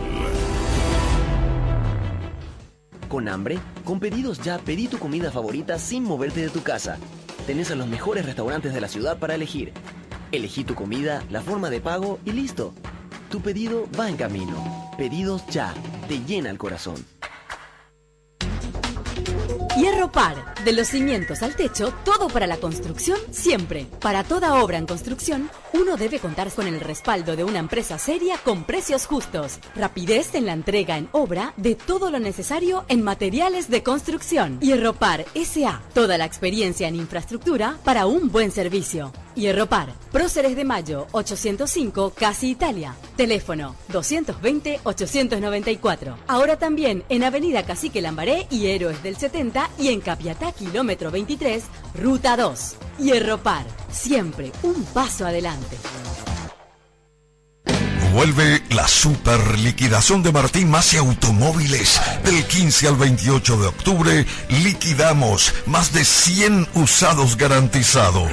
[3.07, 3.59] ¿Con hambre?
[3.85, 6.97] Con pedidos ya pedí tu comida favorita sin moverte de tu casa.
[7.45, 9.71] Tenés a los mejores restaurantes de la ciudad para elegir.
[10.31, 12.73] Elegí tu comida, la forma de pago y listo.
[13.29, 14.91] Tu pedido va en camino.
[14.97, 15.73] Pedidos ya.
[16.07, 17.16] Te llena el corazón.
[19.77, 20.33] Hierro Par,
[20.67, 23.87] de los cimientos al techo, todo para la construcción siempre.
[24.01, 28.37] Para toda obra en construcción, uno debe contar con el respaldo de una empresa seria
[28.43, 33.69] con precios justos, rapidez en la entrega en obra de todo lo necesario en materiales
[33.69, 34.59] de construcción.
[34.59, 39.13] Hierro Par SA, toda la experiencia en infraestructura para un buen servicio.
[39.37, 42.95] Hierropar, Próceres de Mayo, 805, Casi Italia.
[43.15, 46.15] Teléfono 220-894.
[46.27, 51.63] Ahora también en Avenida Cacique Lambaré y Héroes del 70 y en Capiatá, kilómetro 23,
[51.95, 52.75] Ruta 2.
[52.97, 55.77] Hierropar, siempre un paso adelante.
[58.17, 62.01] Vuelve la super liquidación de Martín Masi Automóviles.
[62.23, 68.31] Del 15 al 28 de octubre liquidamos más de 100 usados garantizados.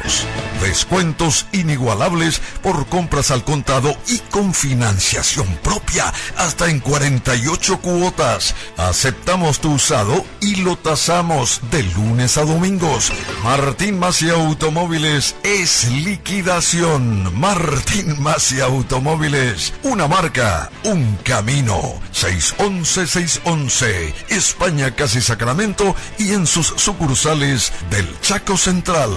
[0.62, 8.54] Descuentos inigualables por compras al contado y con financiación propia hasta en 48 cuotas.
[8.78, 13.12] Aceptamos tu usado y lo tasamos de lunes a domingos.
[13.42, 17.38] Martín Masi Automóviles es liquidación.
[17.38, 22.00] Martín Masi Automóviles una marca, un camino.
[22.12, 29.10] 611-611, España casi Sacramento y en sus sucursales del Chaco Central.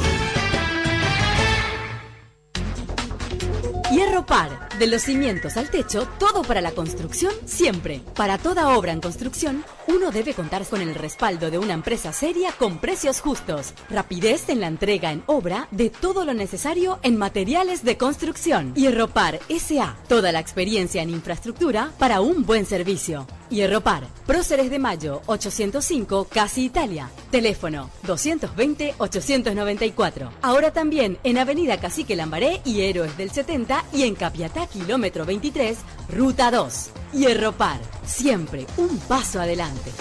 [3.91, 8.01] Hierro Par, de los cimientos al techo, todo para la construcción siempre.
[8.15, 12.51] Para toda obra en construcción, uno debe contar con el respaldo de una empresa seria
[12.51, 17.83] con precios justos, rapidez en la entrega en obra de todo lo necesario en materiales
[17.83, 18.73] de construcción.
[18.75, 23.27] Hierro Par SA, toda la experiencia en infraestructura para un buen servicio.
[23.49, 27.09] Hierro Par, Próceres de Mayo, 805, Casi Italia.
[27.31, 30.29] Teléfono 220-894.
[30.41, 35.77] Ahora también en Avenida Cacique Lambaré y Héroes del 70 y en Capiatá, kilómetro 23,
[36.13, 36.89] Ruta 2.
[37.13, 39.91] Hierro Par, siempre un paso adelante.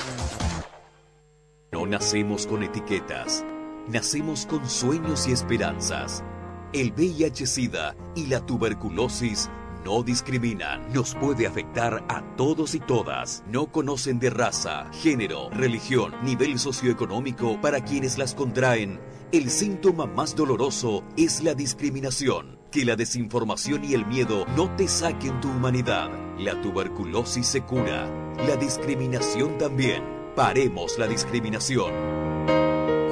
[1.72, 3.44] No nacemos con etiquetas,
[3.88, 6.24] nacemos con sueños y esperanzas.
[6.72, 9.48] El VIH-Sida y la tuberculosis
[9.86, 13.44] no discriminan, nos puede afectar a todos y todas.
[13.48, 18.98] No conocen de raza, género, religión, nivel socioeconómico para quienes las contraen.
[19.30, 22.58] El síntoma más doloroso es la discriminación.
[22.72, 26.10] Que la desinformación y el miedo no te saquen tu humanidad.
[26.36, 30.02] La tuberculosis se cura, la discriminación también.
[30.34, 31.92] Paremos la discriminación.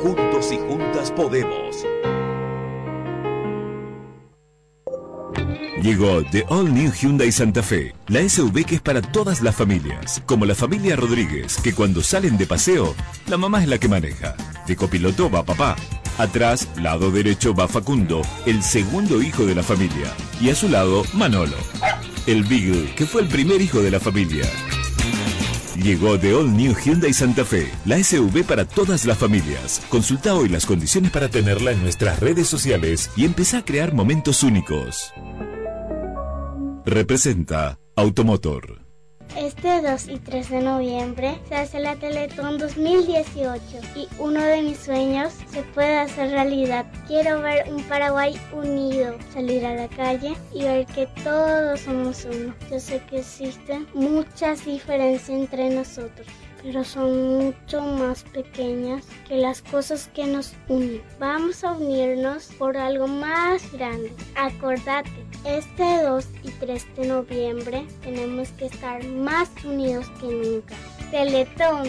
[0.02, 1.86] Juntos y juntas podemos.
[5.84, 10.22] Llegó The All New Hyundai Santa Fe, la SUV que es para todas las familias,
[10.24, 12.94] como la familia Rodríguez, que cuando salen de paseo,
[13.26, 14.34] la mamá es la que maneja.
[14.66, 15.76] De copiloto va papá.
[16.16, 20.10] Atrás, lado derecho, va Facundo, el segundo hijo de la familia.
[20.40, 21.58] Y a su lado, Manolo,
[22.26, 24.46] el Beagle, que fue el primer hijo de la familia.
[25.76, 29.82] Llegó The All New Hyundai Santa Fe, la SUV para todas las familias.
[29.90, 34.42] Consulta hoy las condiciones para tenerla en nuestras redes sociales y empezá a crear momentos
[34.44, 35.12] únicos.
[36.86, 38.82] Representa Automotor.
[39.38, 43.62] Este 2 y 3 de noviembre se hace la Teletón 2018
[43.96, 46.84] y uno de mis sueños se puede hacer realidad.
[47.06, 52.54] Quiero ver un Paraguay unido, salir a la calle y ver que todos somos uno.
[52.70, 56.26] Yo sé que existen muchas diferencias entre nosotros
[56.64, 61.02] pero son mucho más pequeñas que las cosas que nos unen.
[61.20, 64.10] Vamos a unirnos por algo más grande.
[64.34, 65.10] Acordate,
[65.44, 70.74] este 2 y 3 de noviembre tenemos que estar más unidos que nunca.
[71.10, 71.88] Teletón.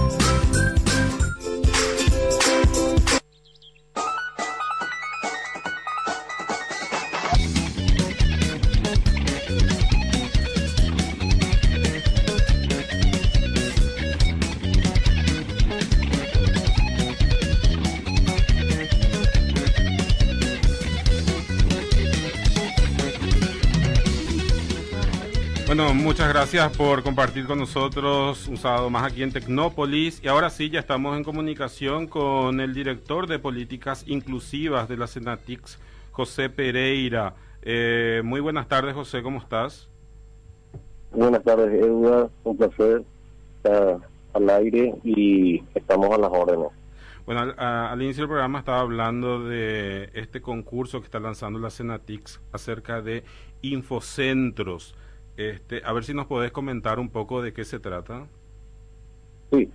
[26.47, 30.23] Gracias por compartir con nosotros un sábado más aquí en Tecnópolis.
[30.23, 35.09] Y ahora sí, ya estamos en comunicación con el director de políticas inclusivas de la
[35.09, 35.81] Senatix,
[36.13, 37.35] José Pereira.
[37.63, 39.89] Eh, muy buenas tardes, José, ¿cómo estás?
[41.11, 42.31] Buenas tardes, Eduardo.
[42.45, 43.03] Un placer
[43.57, 43.99] estar
[44.33, 46.69] al aire y estamos a las órdenes.
[47.25, 51.71] Bueno, al, al, inicio del programa estaba hablando de este concurso que está lanzando la
[51.71, 53.25] Senatix acerca de
[53.63, 54.95] infocentros.
[55.37, 58.27] Este, a ver si nos podés comentar un poco de qué se trata.
[59.51, 59.69] Sí,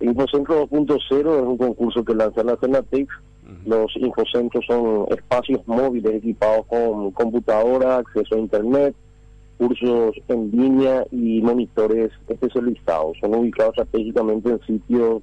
[0.00, 3.08] Infocentro 2.0 es un concurso que lanza la Cenatix.
[3.64, 8.94] Los infocentros son espacios móviles equipados con computadora, acceso a Internet,
[9.56, 13.16] cursos en línea y monitores especializados.
[13.20, 15.22] Son ubicados estratégicamente en sitios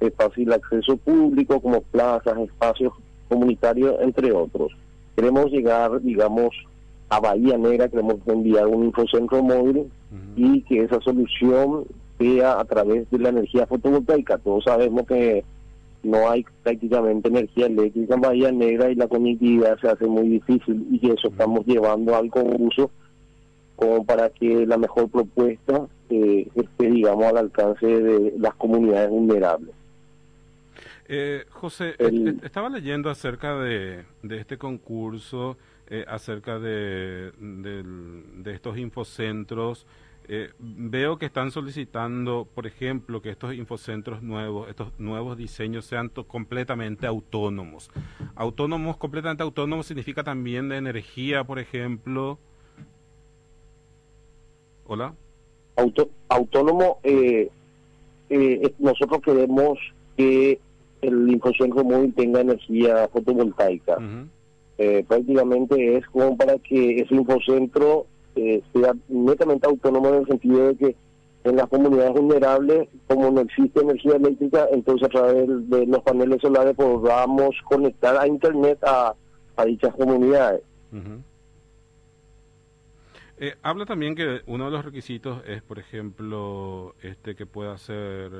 [0.00, 2.92] de fácil acceso público como plazas, espacios
[3.28, 4.72] comunitarios, entre otros.
[5.16, 6.50] Queremos llegar, digamos,
[7.12, 9.90] a Bahía Negra queremos enviar un infocentro móvil
[10.34, 11.84] y que esa solución
[12.18, 14.38] sea a través de la energía fotovoltaica.
[14.38, 15.44] Todos sabemos que
[16.02, 20.86] no hay prácticamente energía eléctrica en Bahía Negra y la conectividad se hace muy difícil
[20.90, 22.90] y eso estamos llevando al concurso
[23.76, 29.74] como para que la mejor propuesta eh, esté, digamos, al alcance de las comunidades vulnerables.
[31.08, 31.94] Eh, José,
[32.42, 35.58] estaba leyendo acerca de, de este concurso
[35.94, 39.86] eh, acerca de, de, estos infocentros.
[40.26, 46.08] Eh, veo que están solicitando, por ejemplo, que estos infocentros nuevos, estos nuevos diseños sean
[46.08, 47.90] completamente autónomos.
[48.34, 52.38] Autónomos, completamente autónomos significa también de energía, por ejemplo.
[54.86, 55.14] Hola.
[55.76, 57.50] Auto, autónomo, eh,
[58.78, 59.78] nosotros queremos
[60.16, 60.58] que
[61.02, 63.98] el infocentro móvil tenga energía fotovoltaica.
[64.84, 70.66] Eh, prácticamente es como para que ese infocentro eh, sea netamente autónomo en el sentido
[70.66, 70.96] de que
[71.44, 76.40] en las comunidades vulnerables, como no existe energía eléctrica, entonces a través de los paneles
[76.40, 79.14] solares podamos conectar a Internet a,
[79.64, 80.62] dichas comunidades.
[83.38, 88.32] Eh, habla también que uno de los requisitos es, por ejemplo, este que pueda ser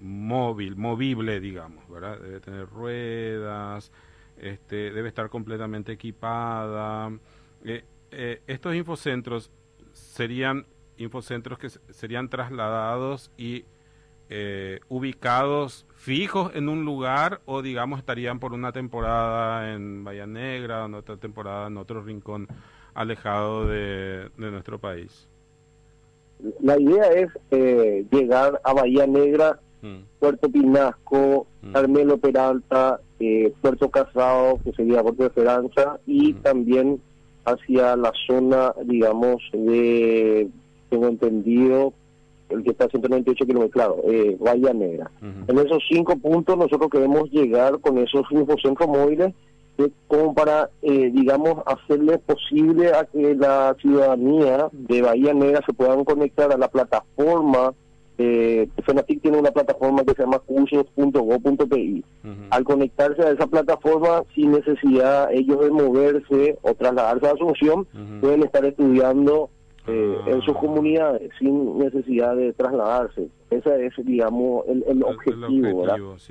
[0.00, 2.18] móvil, movible, digamos, ¿verdad?
[2.20, 3.92] Debe tener ruedas,
[4.38, 7.10] este, debe estar completamente equipada.
[7.64, 9.50] Eh, eh, estos infocentros
[9.92, 10.66] serían
[10.96, 13.64] infocentros que serían trasladados y
[14.30, 20.84] eh, ubicados fijos en un lugar o digamos estarían por una temporada en Bahía Negra,
[20.84, 22.48] en otra temporada en otro rincón
[22.94, 25.28] alejado de, nuestro país.
[26.60, 27.28] La idea es
[28.10, 30.18] llegar a Bahía Negra, mm.
[30.18, 31.72] Puerto Pinasco, mm.
[31.72, 37.00] Carmelo Peralta, eh, Puerto Casado, que sería Puerto de Esperanza, y también
[37.44, 40.48] hacia la zona, digamos, de,
[40.88, 41.92] tengo entendido,
[42.48, 45.10] el que está a 198 kilómetros, claro, eh, Bahía Negra.
[45.20, 49.34] En esos cinco puntos nosotros queremos llegar con esos infocentros móviles
[50.06, 56.04] como para, eh, digamos, hacerle posible a que la ciudadanía de Bahía Negra se puedan
[56.04, 57.74] conectar a la plataforma
[58.16, 62.04] eh, FENATIC tiene una plataforma que se llama cursos.go.pi.
[62.50, 67.86] Al conectarse a esa plataforma, sin necesidad ellos de moverse o trasladarse a Asunción,
[68.20, 69.50] pueden estar estudiando
[69.86, 70.60] eh, en sus ah.
[70.60, 73.28] comunidades sin necesidad de trasladarse.
[73.50, 75.84] Ese es, digamos, el, objetivo.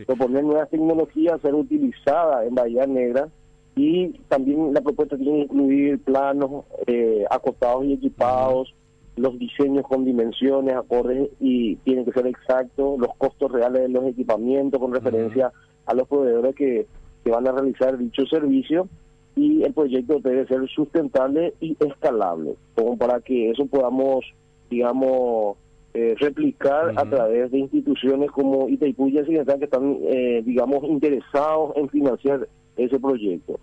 [0.08, 3.30] Proponer nuevas tecnologías, ser utilizadas en Bahía Negra
[3.76, 8.74] y también la propuesta tiene que incluir planos eh, acotados y equipados,
[9.16, 14.06] los diseños con dimensiones, acordes y tienen que ser exactos, los costos reales de los
[14.06, 15.52] equipamientos con referencia
[15.86, 16.88] a los proveedores que,
[17.24, 18.88] que van a realizar dicho servicio
[19.36, 24.26] y el proyecto debe ser sustentable y escalable, como para que eso podamos,
[24.70, 25.58] digamos,
[25.94, 31.90] eh, replicar a través de instituciones como Itaipú y que están, eh, digamos, interesados en
[31.90, 32.48] financiar
[32.78, 33.60] ese proyecto.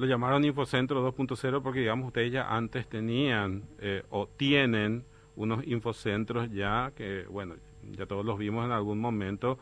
[0.00, 5.04] Lo llamaron Infocentro 2.0 porque, digamos, ustedes ya antes tenían eh, o tienen
[5.36, 7.56] unos infocentros ya que, bueno,
[7.98, 9.58] ya todos los vimos en algún momento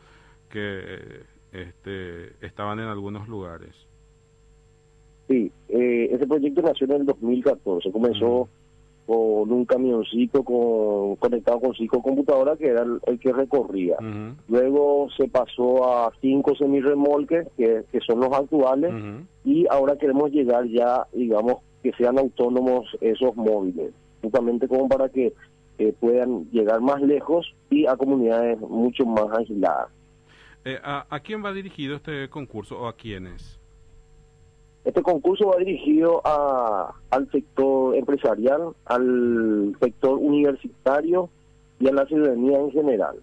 [0.49, 3.75] que este, estaban en algunos lugares.
[5.27, 8.47] Sí, eh, ese proyecto nació en el 2014, comenzó
[9.09, 13.97] con un camioncito con, conectado con cinco computadoras que era el, que recorría.
[14.47, 18.93] Luego se pasó a cinco semirremolques, que, que son los actuales,
[19.43, 25.33] y ahora queremos llegar ya, digamos, que sean autónomos esos móviles, justamente como para que
[25.79, 29.87] eh, puedan llegar más lejos y a comunidades mucho más aisladas.
[30.65, 33.58] Eh, ¿a, ¿A quién va dirigido este concurso o a quiénes?
[34.89, 41.29] Este concurso va dirigido a, al sector empresarial, al sector universitario
[41.79, 43.17] y a la ciudadanía en general.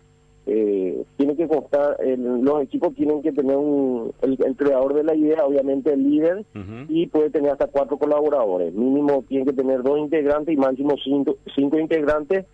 [0.47, 5.45] Eh, tiene que constar, los equipos tienen que tener un, el, creador de la idea,
[5.45, 6.45] obviamente el líder,
[6.89, 8.73] y puede tener hasta cuatro colaboradores.
[8.73, 12.47] Mínimo tiene que tener dos integrantes y máximo cinco, cinco integrantes.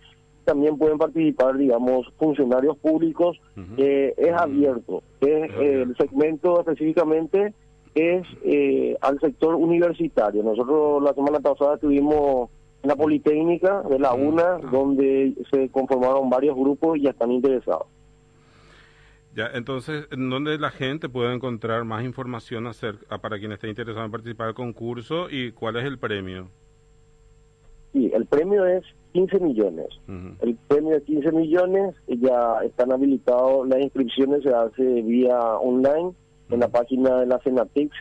[0.43, 3.39] También pueden participar, digamos, funcionarios públicos.
[3.77, 5.03] es abierto.
[5.21, 7.53] Es, el segmento específicamente
[7.95, 10.43] es eh, al sector universitario.
[10.43, 12.49] Nosotros la semana pasada tuvimos
[12.83, 14.59] una Politécnica de la UNA, ah.
[14.71, 17.87] donde se conformaron varios grupos y ya están interesados.
[19.35, 24.05] Ya, entonces, ¿en dónde la gente puede encontrar más información acerca, para quien esté interesado
[24.05, 26.49] en participar del concurso y cuál es el premio?
[27.93, 28.83] Sí, el premio es
[29.13, 29.87] 15 millones.
[30.41, 36.13] El premio es 15 millones, ya están habilitados, las inscripciones se hace vía online
[36.53, 37.91] en la página de la Senatix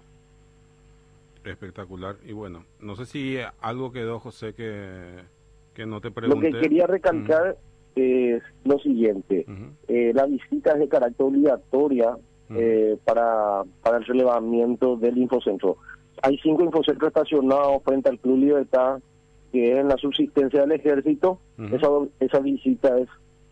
[1.44, 2.16] Espectacular.
[2.26, 5.20] Y bueno, no sé si algo quedó, José, que,
[5.72, 6.50] que no te pregunté.
[6.50, 7.56] Lo que quería recalcar
[7.98, 9.46] es lo siguiente.
[9.88, 12.16] Eh, la visita es de carácter obligatoria
[12.50, 15.76] eh, para, para el relevamiento del infocentro.
[16.22, 19.00] Hay cinco infocentros estacionados frente al Club Libertad,
[19.52, 21.38] que es en la subsistencia del ejército.
[21.72, 21.88] esa,
[22.20, 23.08] esa visita es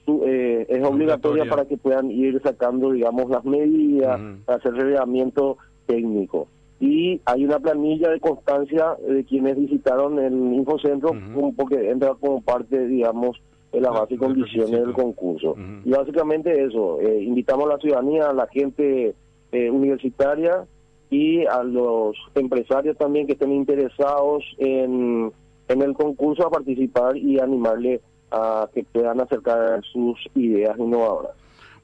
[0.07, 6.47] eh, es obligatoria para que puedan ir sacando, digamos, las medidas para hacer relevamiento técnico.
[6.79, 11.13] Y hay una planilla de constancia de quienes visitaron el infocentro,
[11.57, 13.41] porque entra como parte, digamos,
[13.73, 15.57] en las bases y condiciones del concurso.
[15.85, 19.15] Y básicamente eso, eh, invitamos a la ciudadanía, a la gente
[19.53, 20.67] eh, universitaria
[21.11, 25.31] y a los empresarios también que estén interesados en,
[25.69, 28.01] en el concurso a participar y animarle
[28.31, 31.33] a que puedan acercar sus ideas innovadoras.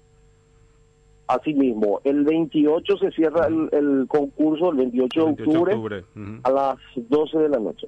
[1.28, 6.04] Así mismo, el 28 se cierra el, concurso, el 28, de octubre,
[6.42, 7.86] a las 12 de la noche.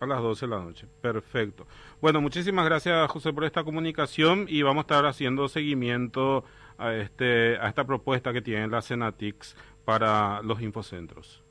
[0.00, 1.64] A las 12 de la noche, perfecto.
[2.00, 6.42] Bueno, muchísimas gracias José por esta comunicación y vamos a estar haciendo seguimiento
[6.76, 9.56] a, este, a esta propuesta que tiene la Senatix
[9.86, 11.42] para los infocentros.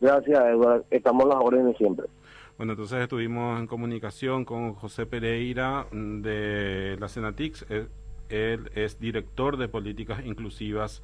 [0.00, 0.84] Gracias, Eduardo.
[0.90, 2.06] Estamos a las órdenes siempre.
[2.58, 7.64] Bueno, entonces estuvimos en comunicación con José Pereira mm, de la Senatix.
[8.28, 11.00] Él, es director de políticas inclusivas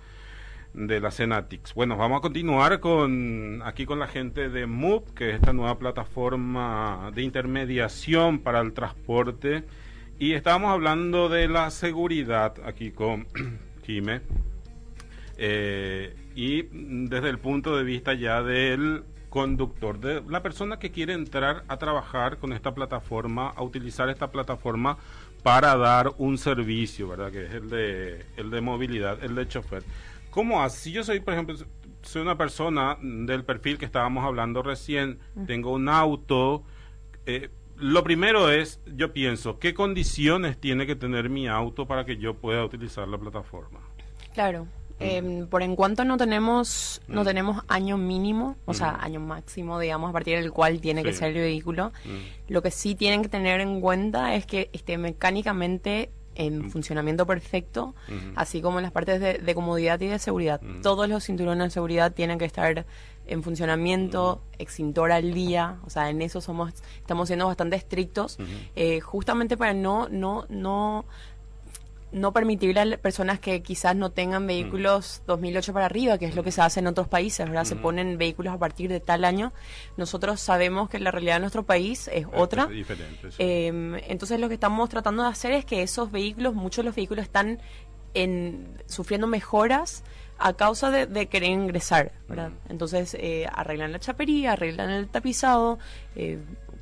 [0.74, 1.72] de la Senatix.
[1.72, 5.78] Bueno, vamos a continuar con aquí con la gente de MUP, que es esta nueva
[5.78, 9.62] plataforma de intermediación para el transporte.
[10.18, 13.28] Y estábamos hablando de la seguridad aquí con
[13.86, 14.22] Jime.
[15.36, 16.68] Eh, y
[17.08, 21.76] desde el punto de vista ya del conductor, de la persona que quiere entrar a
[21.76, 24.96] trabajar con esta plataforma, a utilizar esta plataforma
[25.42, 27.32] para dar un servicio, ¿verdad?
[27.32, 29.82] Que es el de, el de movilidad, el de chofer.
[30.30, 30.92] ¿Cómo así?
[30.92, 31.56] Yo soy, por ejemplo,
[32.02, 36.62] soy una persona del perfil que estábamos hablando recién, tengo un auto.
[37.26, 42.16] Eh, lo primero es, yo pienso, ¿qué condiciones tiene que tener mi auto para que
[42.16, 43.80] yo pueda utilizar la plataforma?
[44.32, 44.66] Claro,
[45.00, 50.10] eh, por en cuanto no tenemos no tenemos año mínimo, o sea, año máximo, digamos,
[50.10, 52.52] a partir del cual tiene que ser el vehículo, mm.
[52.52, 57.94] lo que sí tienen que tener en cuenta es que esté mecánicamente en funcionamiento perfecto,
[58.34, 60.60] así como en las partes de, comodidad y de seguridad.
[60.82, 62.86] Todos los cinturones de seguridad tienen que estar
[63.26, 68.38] en funcionamiento, extintor al día, o sea, en eso somos estamos siendo bastante estrictos,
[68.76, 71.04] eh, justamente para no no no
[72.14, 76.44] no permitirle a personas que quizás no tengan vehículos 2008 para arriba, que es lo
[76.44, 77.64] que se hace en otros países, ¿verdad?
[77.64, 79.52] Se ponen vehículos a partir de tal año.
[79.96, 82.68] Nosotros sabemos que la realidad de nuestro país es otra.
[83.38, 86.94] Em, entonces lo que estamos tratando de hacer es que esos vehículos, muchos de los
[86.94, 87.60] vehículos están
[88.14, 90.04] en, sufriendo mejoras
[90.38, 92.52] a causa de, querer ingresar, ¿verdad?
[92.68, 95.80] Entonces eh, arreglan la chapería, arreglan el tapizado,
[96.14, 96.38] eh,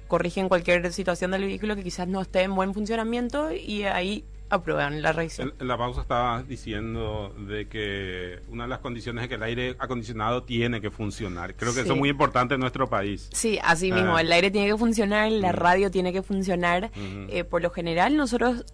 [0.09, 5.01] corrigen cualquier situación del vehículo que quizás no esté en buen funcionamiento y ahí aprueban
[5.01, 5.55] la revisión.
[5.59, 9.77] En, la pausa estaba diciendo de que una de las condiciones es que el aire
[9.79, 11.55] acondicionado tiene que funcionar.
[11.55, 13.31] Creo que eso es muy importante en nuestro país.
[13.33, 14.21] Sí, así mismo, ah.
[14.21, 16.91] el aire tiene que funcionar, la radio tiene que funcionar.
[17.29, 18.67] Eh, por lo general, nosotros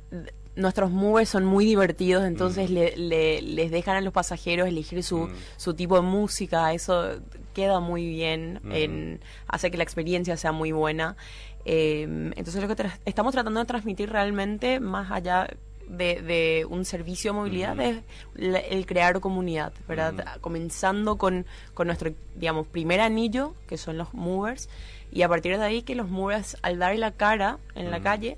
[0.57, 2.97] nuestros movers son muy divertidos, entonces le,
[3.41, 7.21] les dejan a los pasajeros elegir su, su tipo de música, eso
[7.55, 11.17] queda muy bien, en, hace que la experiencia sea muy buena.
[11.65, 12.03] Eh,
[12.37, 15.49] entonces lo que estamos tratando de transmitir realmente, más allá
[15.89, 18.03] de, un servicio de movilidad es
[18.37, 20.39] el crear comunidad, ¿verdad?
[20.41, 24.69] Comenzando con, con nuestro, digamos, primer anillo, que son los movers,
[25.11, 28.37] y a partir de ahí que los movers, al dar la cara en la calle,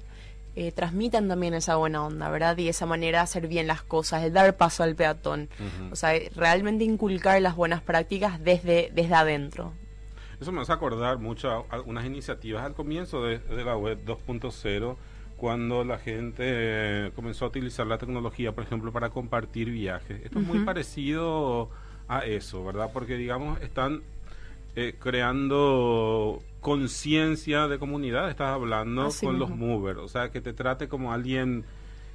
[0.57, 2.57] eh, transmitan también esa buena onda, ¿verdad?
[2.59, 5.49] Y esa manera de hacer bien las cosas, de dar paso al peatón.
[5.93, 9.73] O sea, realmente inculcar las buenas prácticas desde, desde adentro.
[10.41, 14.97] Eso me hace acordar mucho a algunas iniciativas al comienzo de, de la web 2.0
[15.41, 20.21] cuando la gente eh, comenzó a utilizar la tecnología, por ejemplo, para compartir viajes.
[20.23, 21.71] Esto es muy parecido
[22.09, 22.91] a eso, ¿verdad?
[22.93, 24.03] Porque, digamos, están
[24.77, 30.89] eh, creando conciencia de comunidad, estás hablando con los movers, o sea, que te trate
[30.89, 31.65] como alguien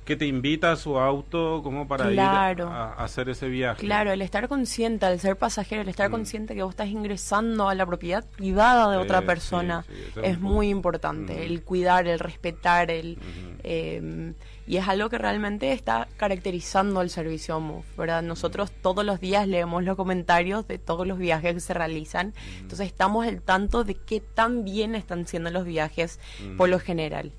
[0.05, 3.81] que te invita a su auto como para ir a, hacer ese viaje.
[3.81, 6.11] Claro, el estar consciente, al ser pasajero, el estar mm.
[6.11, 9.83] consciente que vos estás ingresando a la propiedad privada de otra persona
[10.21, 11.33] es muy importante.
[11.33, 11.41] Mm.
[11.41, 13.17] El cuidar, el respetar, el
[13.63, 14.35] em,
[14.67, 18.23] y es algo que realmente está caracterizando al servicio MOVE, ¿verdad?
[18.23, 22.61] Nosotros todos los días leemos los comentarios de todos los viajes que se realizan, mm.
[22.61, 26.19] entonces estamos al tanto de qué tan bien están siendo los viajes
[26.57, 27.31] por lo general.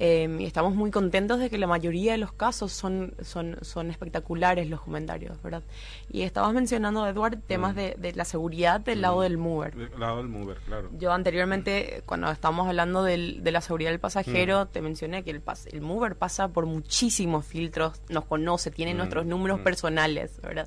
[0.00, 3.90] Em, y estamos muy contentos de que la mayoría de los casos son, son, son
[3.90, 5.62] espectaculares los comentarios, ¿verdad?
[6.10, 7.76] Y estabas mencionando, Edward, temas mm.
[7.76, 9.22] de, de, la seguridad del lado mm.
[9.22, 9.76] del mover.
[9.76, 10.90] Del lado del mover, claro.
[10.98, 14.68] Yo anteriormente, cuando estábamos hablando del, de la seguridad del pasajero, mm.
[14.68, 19.60] te mencioné que el, el mover pasa por muchísimos filtros, nos conoce, tiene nuestros números
[19.60, 20.66] personales, ¿verdad?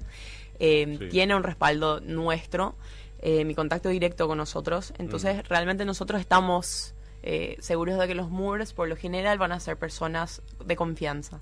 [0.60, 2.76] Em, tiene un respaldo nuestro,
[3.20, 6.96] eh, mi contacto directo con nosotros, entonces realmente nosotros estamos
[7.30, 11.42] eh, seguros de que los movers por lo general van a ser personas de confianza.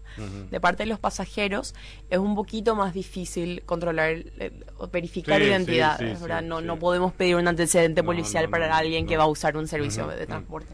[0.49, 1.75] De parte de los pasajeros
[2.09, 6.19] es un poquito más difícil controlar eh, o verificar identidades.
[6.43, 10.07] no, no podemos pedir un antecedente policial para alguien que va a usar un servicio
[10.07, 10.73] de transporte.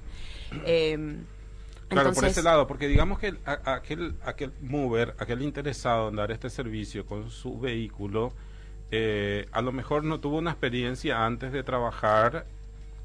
[0.65, 1.25] Em,
[1.89, 6.49] claro, por ese lado, porque digamos que aquel, aquel mover, aquel interesado en dar este
[6.49, 8.31] servicio con su vehículo,
[8.91, 12.45] eh, a lo mejor no tuvo una experiencia antes de trabajar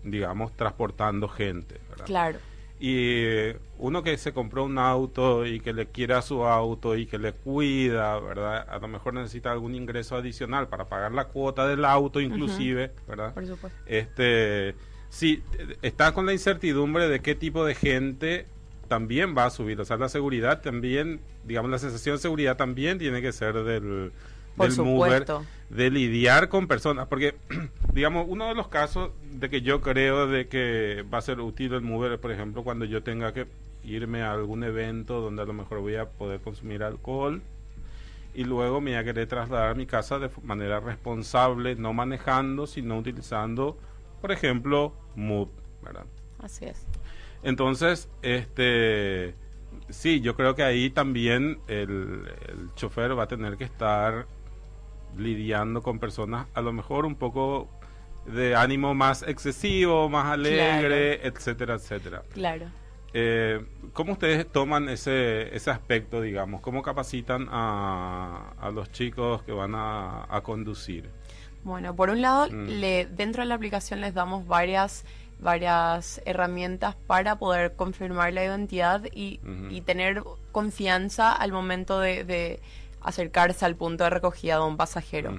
[0.06, 1.80] digamos, transportando gente.
[2.04, 2.38] Claro.
[2.78, 7.18] Y uno que se compró un auto y que le quiera su auto y que
[7.18, 8.66] le cuida, ¿verdad?
[8.68, 13.32] A lo mejor necesita algún ingreso adicional para pagar la cuota del auto, inclusive, ¿verdad?
[13.32, 13.78] Por supuesto.
[13.86, 14.74] Este,
[15.08, 15.42] sí,
[15.80, 18.46] está con la incertidumbre de qué tipo de gente
[18.88, 19.80] también va a subir.
[19.80, 24.12] O sea, la seguridad también, digamos, la sensación de seguridad también tiene que ser del,
[24.56, 25.26] del mover,
[25.70, 27.34] de lidiar con personas, porque
[27.92, 31.74] digamos, uno de los casos de que yo creo de que va a ser útil
[31.74, 33.46] el mover, por ejemplo, cuando yo tenga que
[33.84, 37.42] irme a algún evento donde a lo mejor voy a poder consumir alcohol
[38.34, 42.66] y luego me voy a querer trasladar a mi casa de manera responsable, no manejando,
[42.66, 43.78] sino utilizando,
[44.20, 45.50] por ejemplo, Move,
[45.82, 46.04] ¿verdad?
[46.38, 46.86] Así es.
[47.42, 49.34] Entonces, este
[49.88, 54.26] sí, yo creo que ahí también el, el chofer va a tener que estar
[55.16, 57.68] lidiando con personas a lo mejor un poco
[58.26, 62.22] de ánimo más excesivo, más alegre, etcétera, etcétera.
[62.34, 62.66] Claro.
[63.14, 66.60] Eh, ¿Cómo ustedes toman ese, ese aspecto, digamos?
[66.60, 71.08] ¿Cómo capacitan a, a los chicos que van a, a conducir?
[71.64, 72.66] Bueno, por un lado, Mm.
[72.80, 75.04] le, dentro de la aplicación les damos varias
[75.38, 79.38] varias herramientas para poder confirmar la identidad y,
[79.70, 82.60] y tener confianza al momento de, de
[83.08, 85.34] acercarse al punto de recogida de un pasajero.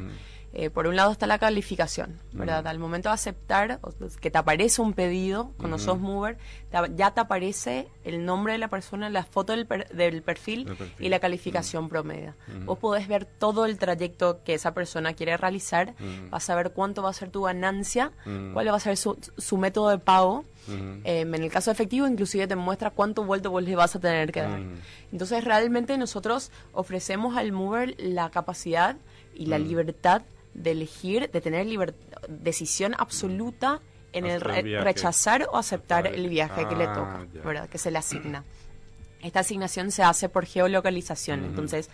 [0.53, 2.65] Eh, por un lado está la calificación, ¿verdad?
[2.67, 3.79] Al momento de aceptar,
[4.21, 6.37] que te aparece un pedido, cuando sos mover,
[6.71, 10.65] te- ya te aparece el nombre de la persona, la foto del, per- del perfil,
[10.99, 12.33] y la calificación promedio.
[12.47, 12.65] Ujú.
[12.65, 15.93] Vos podés ver todo el trayecto que esa persona quiere realizar,
[16.31, 18.13] vas a ver cuánto va a ser tu ganancia,
[18.53, 20.45] cuál va a ser su, su método de pago.
[20.67, 21.01] Ujú.
[21.03, 24.31] Eh, en el caso efectivo, inclusive te muestra cuánto vuelto vos le vas a tener
[24.31, 24.59] que dar.
[24.59, 24.69] Ujú.
[25.11, 28.97] Entonces, realmente nosotros ofrecemos al mover la capacidad
[29.35, 29.63] y la Mm.
[29.67, 30.21] libertad
[30.53, 31.67] de elegir, de tener
[32.27, 33.81] decisión absoluta
[34.13, 37.27] en el re- rechazar o aceptar el viaje que le Ah, toca.
[37.43, 37.69] ¿verdad?
[37.69, 38.43] Que se le asigna.
[39.21, 41.41] Esta asignación se hace por geolocalización.
[41.41, 41.49] Ujú.
[41.49, 41.89] Entonces,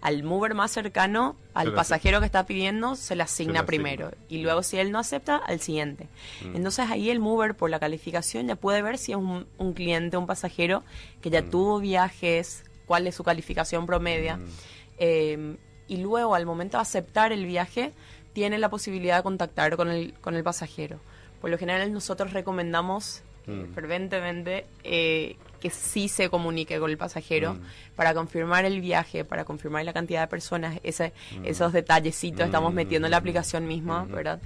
[0.00, 4.12] al mover más cercano, al pasajero que está pidiendo, se le asigna primero.
[4.28, 6.08] Y luego, si él no acepta, al siguiente.
[6.44, 6.56] Mm.
[6.56, 10.16] Entonces, ahí el mover, por la calificación, ya puede ver si es un, un cliente,
[10.16, 10.82] un pasajero
[11.20, 11.50] que ya Mm.
[11.50, 14.36] tuvo viajes, cuál es su calificación promedia.
[14.36, 14.44] Mm.
[14.98, 15.56] Eh,
[15.88, 17.92] y luego, al momento de aceptar el viaje,
[18.32, 20.98] tiene la posibilidad de contactar con el, con el pasajero.
[21.40, 27.54] Por lo general, nosotros recomendamos eh, ferventemente eh, que sí se comunique con el pasajero
[27.54, 27.60] Mm.
[27.96, 31.44] para confirmar el viaje, para confirmar la cantidad de personas, ese, Mm.
[31.46, 32.76] esos detallecitos estamos Mm.
[32.76, 34.04] metiendo en la aplicación misma.
[34.04, 34.40] ¿verdad?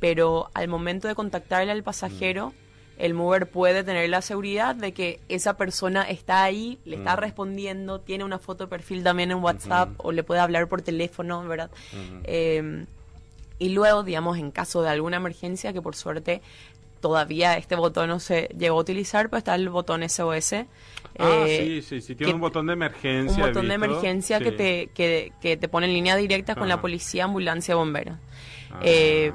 [0.00, 2.52] Pero al momento de contactarle al pasajero,
[2.98, 7.20] el mover puede tener la seguridad de que esa persona está ahí, le está Mm.
[7.20, 11.46] respondiendo, tiene una foto de perfil también en WhatsApp o le puede hablar por teléfono,
[11.46, 11.70] ¿verdad?
[12.24, 12.86] Eh,
[13.58, 16.42] y luego, digamos, en caso de alguna emergencia, que por suerte
[17.00, 20.52] todavía este botón no se llegó a utilizar, pues está el botón SOS.
[21.18, 23.42] Ah, eh, sí, sí, sí, tiene que- un botón de emergencia.
[23.44, 26.80] un botón de emergencia que, te, que, que te pone en línea directa con la
[26.80, 28.18] policía, ambulancia, bombero.
[28.70, 28.80] Ah.
[28.82, 29.32] Eh,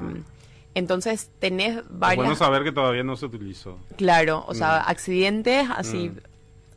[0.74, 2.16] entonces tenés Es varias...
[2.16, 3.78] bueno saber que todavía no se utilizó.
[3.96, 4.90] Claro, o sea, Mm.
[4.90, 6.18] accidentes, así, Mm.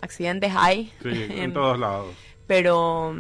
[0.02, 0.92] accidentes hay.
[1.04, 2.08] Sí, en todos lados.
[2.48, 3.16] Pero,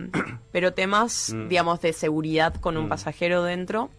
[0.51, 1.47] pero temas, Mm.
[1.47, 3.89] digamos, de seguridad con un pasajero dentro,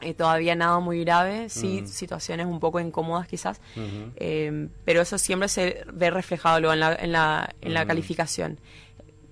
[0.00, 1.86] eh, todavía nada muy grave, sí, Mm.
[1.86, 4.12] situaciones un poco incómodas quizás, Ujú.
[4.16, 7.88] eh, pero eso siempre se ve reflejado luego en la, en la, en la Mm.
[7.88, 8.60] calificación.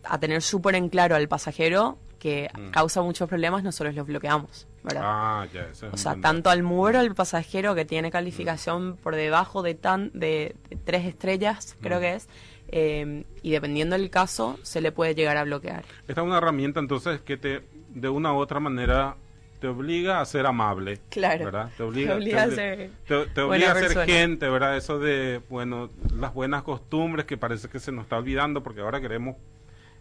[0.05, 2.71] A tener súper en claro al pasajero que Mm.
[2.71, 5.03] causa muchos problemas, nosotros los bloqueamos, ¿verdad?
[5.05, 8.97] Ah, ya, eso es O sea, tanto al mover o al pasajero que tiene calificación
[9.03, 12.29] por debajo de, tan, de, de tres estrellas, creo que es,
[12.69, 15.85] eh, y dependiendo del caso, se le puede llegar a bloquear.
[16.09, 19.17] Esta es una herramienta entonces que te, de una u otra manera,
[19.65, 20.99] te obliga a ser amable.
[21.09, 21.47] Claro.
[21.47, 21.71] ¿Verdad?
[21.75, 24.05] Te obliga, Te obliga a obli- ser te- te buena obliga a ser persona.
[24.05, 24.77] gente, ¿verdad?
[24.77, 29.01] Eso de, bueno, las buenas costumbres que parece que se nos está olvidando porque ahora
[29.01, 29.37] queremos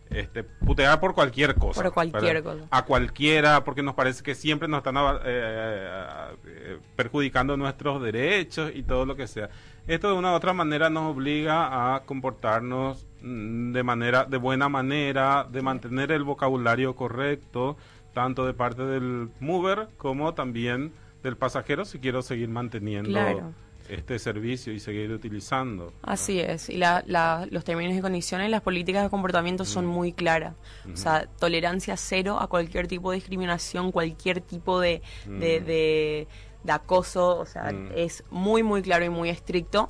[0.10, 1.82] este, putear por cualquier cosa.
[1.82, 2.66] Por cualquier cosa.
[2.72, 8.84] A cualquiera, porque nos parece que siempre nos están eh, eh, perjudicando nuestros derechos y
[8.84, 9.50] todo lo que sea.
[9.88, 14.68] Esto de una u otra manera nos obliga a comportarnos mm, de manera, de buena
[14.68, 17.78] manera, de mantener el vocabulario correcto,
[18.14, 20.94] tanto de parte del mover como también
[21.24, 23.54] del pasajero si quiero seguir manteniendo Claro.
[23.90, 25.92] este servicio y seguir utilizando.
[26.04, 30.14] Así es, y la, la- los términos y condiciones, las políticas de comportamiento son muy
[30.14, 30.54] claras.
[30.92, 35.40] O sea, tolerancia cero a cualquier tipo de discriminación, cualquier tipo de, Mm.
[35.40, 36.28] de-
[36.64, 37.90] de acoso, o sea, Mm.
[37.96, 39.90] es muy, muy claro y muy estricto.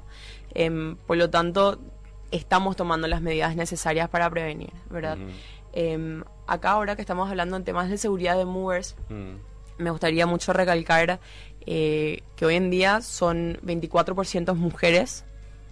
[0.55, 1.79] Em, por lo tanto,
[2.31, 5.17] estamos tomando las medidas necesarias para prevenir, ¿verdad?
[5.19, 5.31] Ujú.
[6.47, 9.35] Acá ahora que estamos hablando en temas de seguridad de movers, Mm.
[9.77, 11.19] me gustaría mucho recalcar
[11.65, 15.23] eh, que hoy en día son 24% mujeres.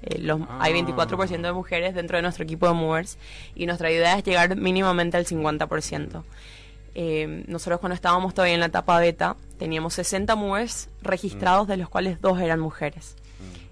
[0.04, 0.74] eh, los, Hay Ah.
[0.74, 3.20] 24% de mujeres dentro de nuestro equipo de movers
[3.54, 6.24] y nuestra idea es llegar mínimamente al 50%.
[6.96, 11.88] Eh, nosotros cuando estábamos todavía en la etapa beta teníamos 60 movers registrados de los
[11.88, 13.16] cuales dos eran mujeres.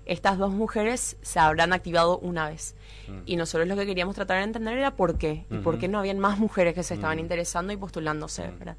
[0.10, 2.76] Estas dos mujeres se habrán activado una vez.
[3.26, 5.46] Y nosotros lo que queríamos tratar de entender era por qué.
[5.52, 7.22] Y por qué no habían más mujeres que se estaban Mm.
[7.22, 8.78] interesando y postulándose, ¿verdad?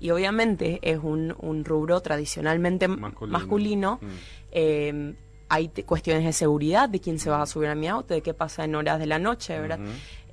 [0.00, 3.38] Y obviamente es un, un rubro tradicionalmente Masculino.
[3.38, 3.98] masculino.
[4.02, 4.06] Mm.
[4.52, 5.14] Eh,
[5.48, 8.34] hay cuestiones de seguridad, de quién se va a subir a mi auto, de qué
[8.34, 9.78] pasa en horas de la noche, ¿verdad?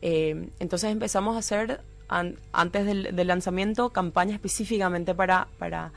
[0.01, 5.91] Eh, entonces empezamos a hacer, an- antes del, del lanzamiento, campañas específicamente para, para,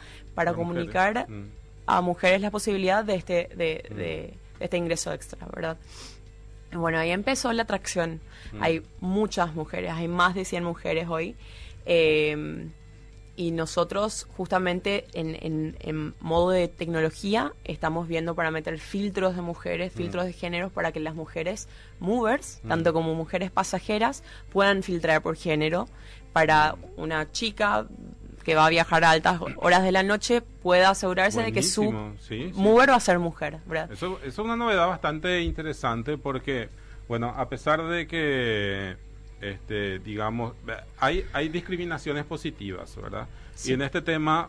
[0.54, 1.50] comunicar mujeres.
[1.86, 1.90] Mm.
[1.90, 3.94] a mujeres la posibilidad de este, de, de-
[4.58, 5.76] de este ingreso extra, ¿verdad?
[6.72, 8.20] Bueno, ahí empezó la atracción.
[8.52, 8.62] Mm.
[8.62, 11.36] Hay muchas mujeres, hay más de 100 mujeres hoy.
[11.86, 12.68] Eh,
[13.36, 19.92] y nosotros justamente en, en, modo de tecnología estamos viendo para meter filtros de mujeres,
[19.94, 19.96] mm.
[19.96, 21.68] filtros de géneros para que las mujeres
[21.98, 22.68] movers, mm.
[22.68, 24.22] tanto como mujeres pasajeras,
[24.52, 25.88] puedan filtrar por género
[26.32, 27.86] para una chica
[28.44, 31.90] que va a viajar a altas horas de la noche pueda asegurarse de que su
[32.54, 33.58] mover va a ser mujer.
[33.90, 36.68] Eso, eso es una novedad bastante interesante porque,
[37.08, 38.96] bueno, a pesar de que
[39.44, 40.54] este, digamos,
[40.98, 43.28] hay, hay discriminaciones positivas, ¿verdad?
[43.64, 44.48] Y en este tema,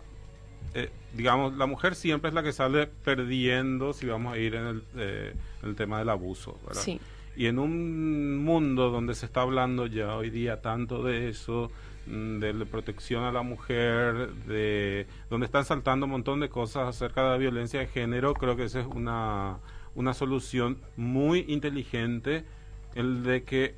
[0.74, 4.68] eh, digamos, la mujer siempre es la que sale perdiendo si vamos a ir en
[4.68, 5.34] el, eh,
[5.64, 6.82] el tema del abuso, ¿verdad?
[6.82, 7.00] Sí.
[7.36, 11.70] Y en un mundo donde se está hablando ya hoy día tanto de eso,
[12.06, 17.24] de la protección a la mujer, de donde están saltando un montón de cosas acerca
[17.24, 19.58] de la violencia de género, creo que esa es una,
[19.96, 22.46] una solución muy inteligente,
[22.94, 23.76] el de que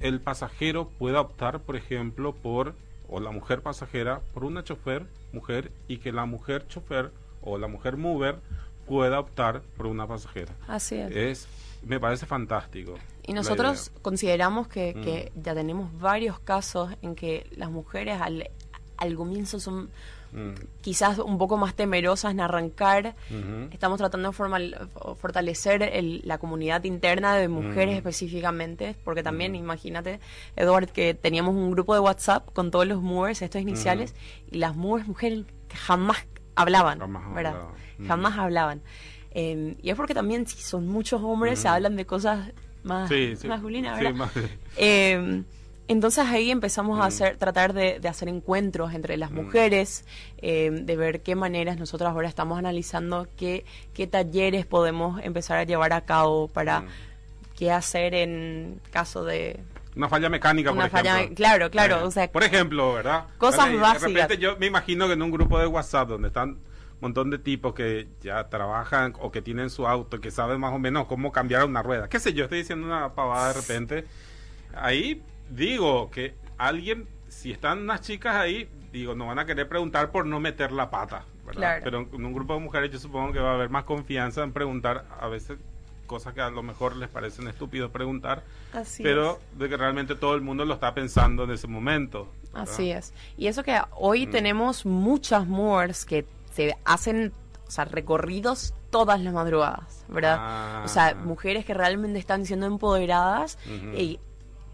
[0.00, 2.74] el pasajero pueda optar, por ejemplo, por,
[3.08, 7.66] o la mujer pasajera, por una chofer mujer y que la mujer chofer o la
[7.66, 8.36] mujer mover
[8.86, 10.52] pueda optar por una pasajera.
[10.68, 11.16] Así es.
[11.16, 11.48] es
[11.84, 12.94] me parece fantástico.
[13.24, 15.42] Y nosotros consideramos que, que, mm.
[15.42, 18.50] ya tenemos varios casos en que las mujeres al,
[18.96, 19.90] al comienzo son
[20.32, 20.52] Mm.
[20.80, 23.14] quizás un poco más temerosas en arrancar.
[23.70, 24.76] Estamos tratando de
[25.16, 25.92] fortalecer
[26.24, 27.98] la comunidad interna de mujeres mm.
[27.98, 29.56] específicamente, porque también, mm.
[29.56, 30.20] imagínate,
[30.56, 34.14] Edward, que teníamos un grupo de WhatsApp con todos los movers, estos iniciales,
[34.50, 37.52] y las movers mujeres que jamás hablaban, jamás ¿verdad?
[37.52, 38.08] Hablaban.
[38.08, 38.82] Jamás hablaban.
[39.34, 42.52] Em, y es porque también, si son muchos hombres, se hablan de cosas
[42.82, 43.10] más
[43.44, 44.28] masculinas, ¿verdad?
[44.76, 45.44] Em,
[45.88, 47.06] entonces ahí empezamos a mm.
[47.06, 49.34] hacer, tratar de, hacer encuentros entre las mm.
[49.34, 50.04] mujeres,
[50.38, 53.64] eh, de ver qué maneras nosotros ahora estamos analizando qué,
[53.94, 56.88] qué talleres podemos empezar a llevar a cabo para mm.
[57.58, 59.60] qué hacer en caso de
[59.94, 61.34] una falla mecánica, por ejemplo.
[61.34, 62.08] Claro, claro.
[62.16, 63.26] Eh, por ejemplo, ¿verdad?
[63.36, 64.02] Cosas básicas.
[64.02, 66.56] De repente yo me imagino que en un grupo de WhatsApp donde están
[67.02, 70.78] montón de tipos que ya trabajan o que tienen su auto, que saben más o
[70.78, 72.08] menos cómo cambiar una rueda.
[72.08, 72.44] ¿Qué sé yo?
[72.44, 74.04] Estoy diciendo una pavada de repente.
[74.74, 80.10] Ahí digo que alguien, si están unas chicas ahí, digo, no van a querer preguntar
[80.10, 81.80] por no meter la pata, ¿verdad?
[81.82, 84.52] Pero en un grupo de mujeres yo supongo que va a haber más confianza en
[84.52, 85.58] preguntar a veces
[86.06, 88.44] cosas que a lo mejor les parecen estúpidos preguntar,
[88.98, 92.28] pero de que realmente todo el mundo lo está pensando en ese momento.
[92.52, 93.12] Así es.
[93.36, 94.30] Y eso que hoy mm.
[94.30, 97.32] tenemos muchas moors que se hacen
[97.66, 100.84] o sea, recorridos todas las madrugadas, ¿verdad?
[100.84, 101.14] O sea, ah.
[101.14, 103.58] mujeres que realmente están siendo empoderadas
[103.96, 104.20] y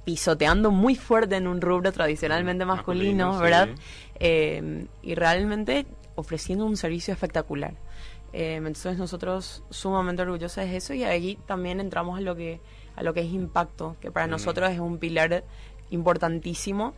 [0.05, 3.69] pisoteando muy fuerte en un rubro tradicionalmente masculino, ¿verdad?
[4.19, 7.75] Eh, y realmente ofreciendo un servicio espectacular.
[8.33, 12.61] Eh, entonces nosotros sumamente orgullosos de eso y ahí también entramos a lo que
[12.97, 15.45] a lo que es impacto, que para nosotros es un pilar
[15.91, 16.95] importantísimo.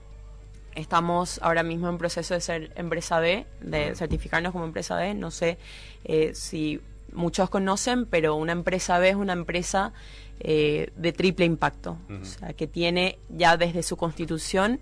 [0.74, 5.14] Estamos ahora mismo en proceso de ser empresa B, de certificarnos como empresa B.
[5.14, 5.58] No sé
[6.04, 6.80] eh, si
[7.12, 9.92] muchos conocen, pero una empresa B es una empresa
[10.38, 14.80] eh, de triple impacto, o sea, que tiene ya desde su constitución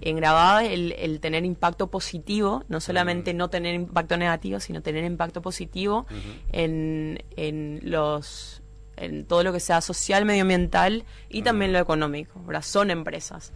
[0.00, 5.42] engrabada el, el tener impacto positivo, no solamente no tener impacto negativo, sino tener impacto
[5.42, 6.06] positivo
[6.50, 8.62] en, en los
[8.96, 13.52] en todo lo que sea social, medioambiental y también lo económico, Son empresas.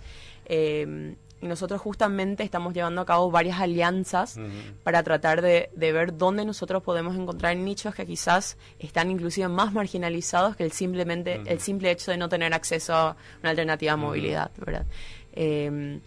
[0.47, 4.39] Eh, y nosotros justamente estamos llevando a cabo varias alianzas
[4.83, 10.57] para tratar de, ver dónde nosotros podemos encontrar nichos que quizás están inclusive más marginalizados
[10.57, 14.51] que el simplemente el simple hecho de no tener acceso a una alternativa de movilidad,
[14.57, 14.87] ¿verdad?
[15.33, 16.01] Eh,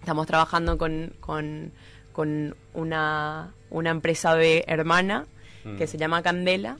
[0.00, 1.72] estamos trabajando con, con,
[2.74, 5.26] una, una empresa de hermana
[5.76, 6.78] que se llama Candela,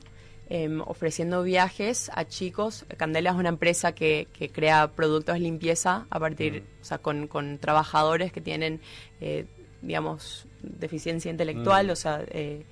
[0.53, 2.83] Em, ofreciendo viajes a chicos.
[2.97, 7.27] Candela es una empresa que, que crea productos de limpieza a partir, o sea, con,
[7.27, 8.81] con, trabajadores que tienen,
[9.21, 9.45] eh,
[9.81, 12.65] digamos, deficiencia intelectual, o sea, eh,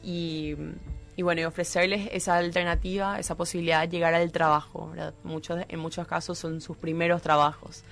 [0.00, 0.54] y,
[1.16, 4.92] y, bueno, y ofrecerles esa alternativa, esa posibilidad de llegar al trabajo.
[5.24, 7.82] Muchos, en muchos casos son sus primeros trabajos.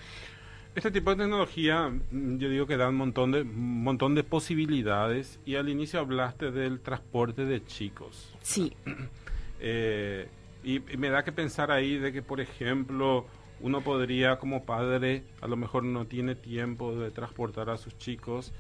[0.76, 4.22] Este tipo de tecnología, mm, yo digo que da un montón de, un montón de
[4.22, 8.34] posibilidades y al inicio hablaste del transporte de chicos.
[8.42, 8.72] Sí.
[9.58, 10.28] Eh,
[10.62, 13.24] y, me da que pensar ahí de que, por ejemplo,
[13.62, 18.52] uno podría como padre, a lo mejor no tiene tiempo de transportar a sus chicos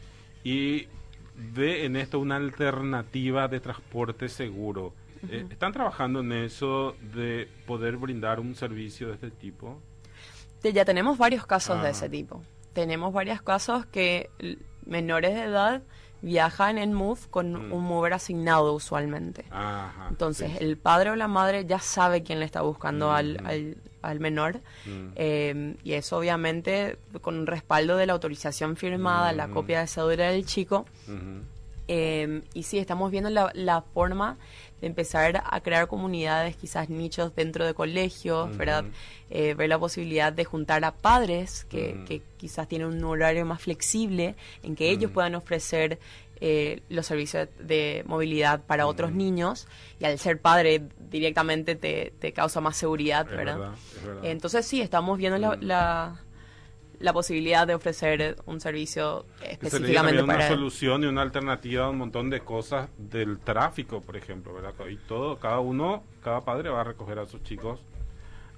[0.42, 0.86] y
[1.54, 4.94] ve en esto una alternativa de transporte seguro.
[5.28, 9.78] Eh, ¿Están trabajando en eso de poder brindar un servicio de este tipo?
[10.62, 12.42] Ya tenemos varios casos de ese tipo.
[12.72, 14.30] Tenemos varios casos que
[14.84, 15.82] menores de edad
[16.22, 17.72] viajan en Move con Mm.
[17.72, 19.44] un mover asignado usualmente.
[19.50, 20.56] Ajá, Entonces, sí.
[20.64, 23.46] el padre o la madre ya sabe quién le está buscando al, Mm.
[23.46, 24.60] al- al menor.
[24.86, 25.08] Mm.
[25.16, 30.30] Eh, y eso, obviamente, con un respaldo de la autorización firmada, la copia de cédula
[30.30, 30.86] del chico.
[31.88, 34.38] Eh, y sí, estamos viendo la, la forma
[34.80, 38.56] de empezar a crear comunidades, quizás nichos dentro de colegios.
[38.56, 38.84] ¿verdad?
[39.30, 43.60] Eh, ver la posibilidad de juntar a padres que, que quizás tienen un horario más
[43.62, 45.98] flexible, en que ellos puedan ofrecer
[46.40, 49.66] eh, los servicios de movilidad para otros niños.
[49.98, 53.58] Y al ser padre, directamente te, te causa más seguridad, Es ¿verdad?
[53.58, 54.24] verdad, es verdad.
[54.26, 56.20] Entonces sí, estamos viendo la, la
[57.12, 60.48] posibilidad de ofrecer un servicio específicamente también una para...
[60.48, 64.74] solución y una alternativa a un montón de cosas del tráfico, por ejemplo, ¿verdad?
[64.90, 67.80] Y todo, cada uno, cada padre va a recoger a sus chicos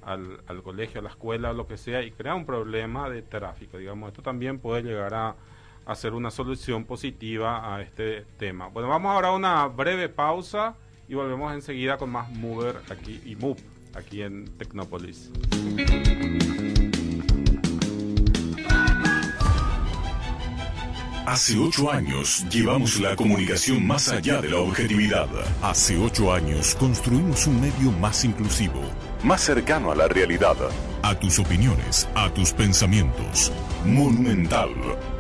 [0.03, 3.79] al, al colegio, a la escuela, lo que sea, y crea un problema de tráfico,
[3.79, 4.09] digamos.
[4.09, 5.37] Esto también puede llegar a,
[5.85, 8.69] a ser una solución positiva a este tema.
[8.69, 10.77] Bueno, vamos ahora a una breve pausa
[11.09, 13.61] y volvemos enseguida con más Mover aquí y Move
[13.95, 15.31] aquí en Tecnópolis.
[21.31, 25.29] Hace ocho años llevamos la comunicación más allá de la objetividad.
[25.61, 28.81] Hace ocho años construimos un medio más inclusivo,
[29.23, 30.57] más cercano a la realidad.
[31.03, 33.53] A tus opiniones, a tus pensamientos.
[33.85, 34.71] Monumental.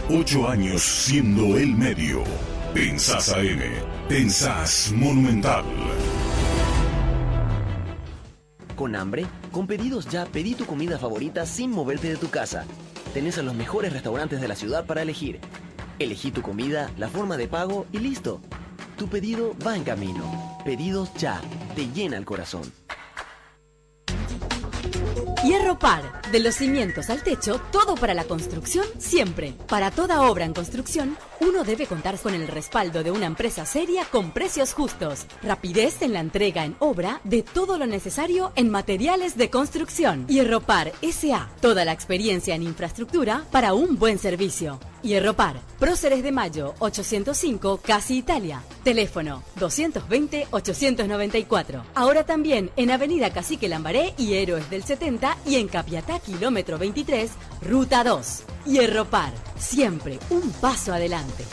[0.08, 2.24] Ocho años siendo el medio.
[2.72, 3.60] Pensás AM.
[4.08, 5.64] Pensás Monumental.
[8.76, 9.26] ¿Con hambre?
[9.52, 12.64] Con pedidos ya pedí tu comida favorita sin moverte de tu casa.
[13.12, 15.40] Tenés a los mejores restaurantes de la ciudad para elegir.
[15.98, 18.40] Elegí tu comida, la forma de pago y listo.
[18.96, 20.58] Tu pedido va en camino.
[20.64, 21.40] Pedidos ya.
[21.74, 22.72] Te llena el corazón.
[25.44, 29.54] Hierro Par, de los cimientos al techo, todo para la construcción siempre.
[29.68, 34.04] Para toda obra en construcción, uno debe contar con el respaldo de una empresa seria
[34.04, 39.36] con precios justos, rapidez en la entrega en obra de todo lo necesario en materiales
[39.36, 40.26] de construcción.
[40.26, 44.80] Hierro Par SA, toda la experiencia en infraestructura para un buen servicio.
[45.02, 48.62] Hierro Par, Próceres de Mayo 805, Casi Italia.
[48.82, 51.82] Teléfono 220-894.
[51.94, 57.30] Ahora también en Avenida Cacique Lambaré y Héroes del 70 y en Capiatá, kilómetro 23,
[57.62, 58.42] Ruta 2.
[58.66, 61.44] Hierro Par, siempre un paso adelante.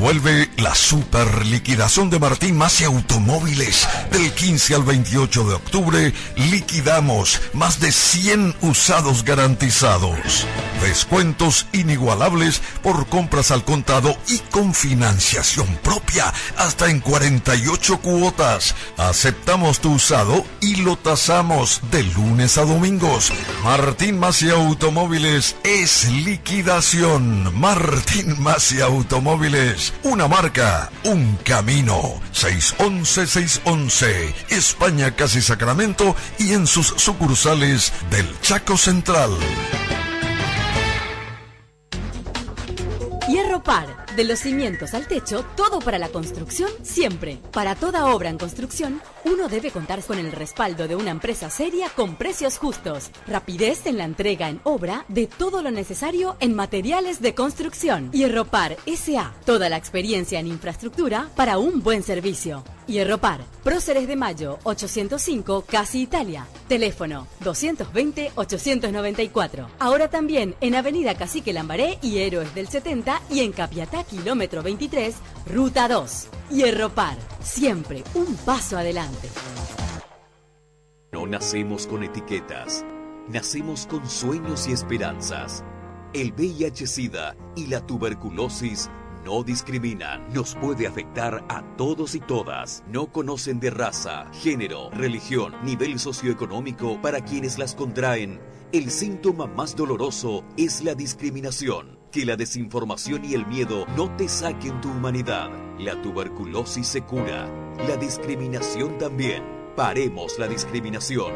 [0.00, 3.88] Vuelve la super liquidación de Martín Masi Automóviles.
[4.12, 10.46] Del 15 al 28 de octubre liquidamos más de 100 usados garantizados.
[10.82, 18.76] Descuentos inigualables por compras al contado y con financiación propia hasta en 48 cuotas.
[18.96, 23.32] Aceptamos tu usado y lo tasamos de lunes a domingos.
[23.64, 27.58] Martín Masi Automóviles es liquidación.
[27.58, 32.20] Martín Masi Automóviles, una marca, un camino.
[32.32, 39.30] 611-611, España casi Sacramento y en sus sucursales del Chaco Central.
[43.28, 47.38] Hierro Par, de los cimientos al techo, todo para la construcción siempre.
[47.52, 51.88] Para toda obra en construcción, uno debe contar con el respaldo de una empresa seria
[51.90, 57.22] con precios justos, rapidez en la entrega en obra de todo lo necesario en materiales
[57.22, 58.10] de construcción.
[58.10, 62.64] Hierro Par SA, toda la experiencia en infraestructura para un buen servicio.
[62.88, 66.46] Hierro Par, Próceres de Mayo 805, Casi Italia.
[66.68, 69.68] Teléfono 220-894.
[69.78, 75.14] Ahora también en Avenida Cacique Lambaré y Héroes del 70 y en Capiatá, kilómetro 23,
[75.52, 76.28] Ruta 2.
[76.50, 79.28] Hierro Par, siempre un paso adelante.
[81.12, 82.84] No nacemos con etiquetas,
[83.28, 85.64] nacemos con sueños y esperanzas.
[86.12, 88.90] El VIH-Sida y la tuberculosis
[89.24, 92.82] no discriminan, nos puede afectar a todos y todas.
[92.88, 98.40] No conocen de raza, género, religión, nivel socioeconómico para quienes las contraen.
[98.72, 101.97] El síntoma más doloroso es la discriminación.
[102.10, 105.50] Que la desinformación y el miedo no te saquen tu humanidad.
[105.78, 107.46] La tuberculosis se cura,
[107.86, 109.42] la discriminación también.
[109.76, 111.30] Paremos la discriminación.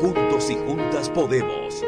[0.00, 1.84] Juntos y juntas podemos.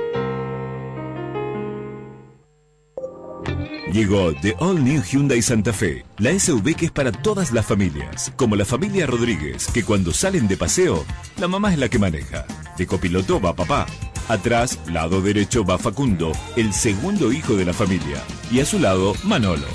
[3.92, 8.32] Llegó The All New Hyundai Santa Fe, la SUV que es para todas las familias,
[8.36, 11.04] como la familia Rodríguez, que cuando salen de paseo,
[11.38, 12.46] la mamá es la que maneja.
[12.76, 13.86] De copiloto va papá.
[14.28, 18.20] Atrás, lado derecho, va Facundo, el segundo hijo de la familia.
[18.50, 19.66] Y a su lado, Manolo,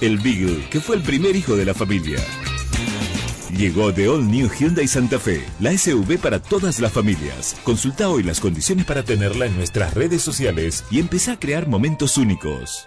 [0.00, 2.18] el Beagle, que fue el primer hijo de la familia.
[3.56, 7.56] Llegó The All New Hyundai Santa Fe, la SUV para todas las familias.
[7.64, 12.16] Consulta hoy las condiciones para tenerla en nuestras redes sociales y empezá a crear momentos
[12.16, 12.86] únicos.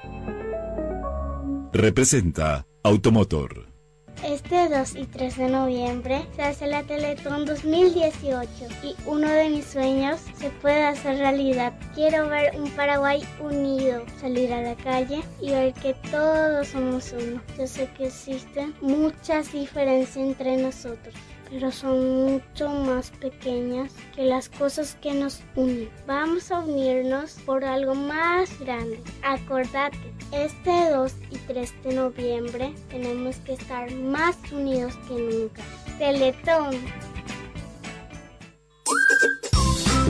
[1.74, 3.73] Representa Automotor.
[4.22, 8.48] Este 2 y 3 de noviembre se hace la Teletón 2018
[8.84, 11.74] y uno de mis sueños se puede hacer realidad.
[11.96, 17.42] Quiero ver un Paraguay unido, salir a la calle y ver que todos somos uno.
[17.58, 21.14] Yo sé que existen muchas diferencias entre nosotros
[21.54, 25.88] pero son mucho más pequeñas que las cosas que nos unen.
[26.08, 29.00] Vamos a unirnos por algo más grande.
[29.22, 29.98] Acordate,
[30.32, 35.62] este 2 y 3 de noviembre tenemos que estar más unidos que nunca.
[36.00, 36.76] Teletón.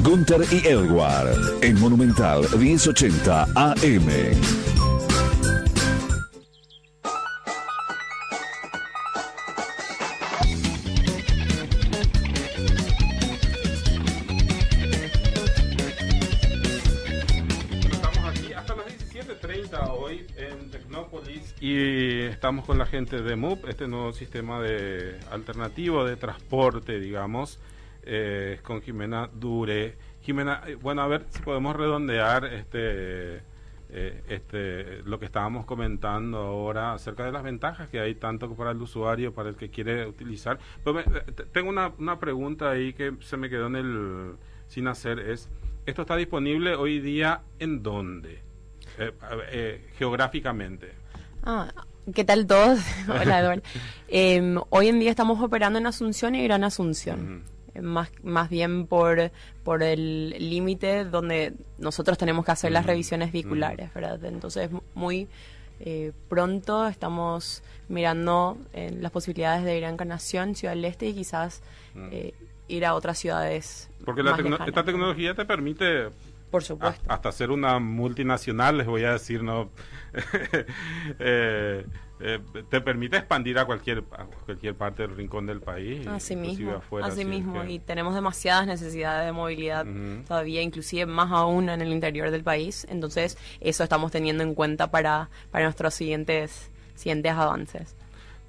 [0.01, 4.09] Gunther y Edward en Monumental 1080 AM.
[21.77, 27.59] Estamos con la gente de MUP, este nuevo sistema de alternativo de transporte, digamos,
[28.03, 29.95] eh, con Jimena Dure.
[30.21, 33.41] Jimena, eh, bueno, a ver si podemos redondear este,
[33.89, 38.71] eh, este, lo que estábamos comentando ahora acerca de las ventajas que hay tanto para
[38.71, 40.59] el usuario, para el que quiere utilizar.
[41.51, 44.35] tengo una, una pregunta ahí que se me quedó en el
[44.67, 45.49] sin hacer, es,
[45.85, 48.41] ¿esto está disponible hoy día en dónde?
[49.97, 51.02] geográficamente.
[51.43, 51.67] Ah,
[52.13, 52.79] ¿Qué tal todos?
[53.07, 53.61] Hola, Eduardo.
[54.07, 57.43] Em, hoy en día estamos operando en Asunción y Gran Asunción.
[57.81, 59.31] Más, más bien por,
[59.63, 64.23] por el límite donde nosotros tenemos que hacer las revisiones vehiculares, ¿verdad?
[64.25, 65.27] Entonces, muy
[65.79, 71.13] eh, pronto estamos mirando en las posibilidades de ir a Encarnación, Ciudad del Este y
[71.13, 71.63] quizás
[72.11, 72.33] eh,
[72.67, 73.89] ir a otras ciudades.
[74.05, 74.21] Porque
[74.67, 76.09] esta tecnología te permite
[76.51, 77.03] por supuesto.
[77.07, 79.71] hasta ser una multinacional, les voy a decir, ¿no?
[81.19, 81.85] Eh,
[82.19, 82.39] eh,
[82.69, 84.03] te permite expandir a cualquier
[84.45, 86.05] cualquier parte del rincón del país.
[86.07, 86.81] Así mismo.
[87.01, 87.63] así, mismo.
[87.65, 89.85] Y tenemos demasiadas necesidades de movilidad
[90.27, 92.85] todavía, inclusive más aún en el interior del país.
[92.89, 97.95] Entonces, eso estamos teniendo en cuenta para, para nuestros siguientes, siguientes avances.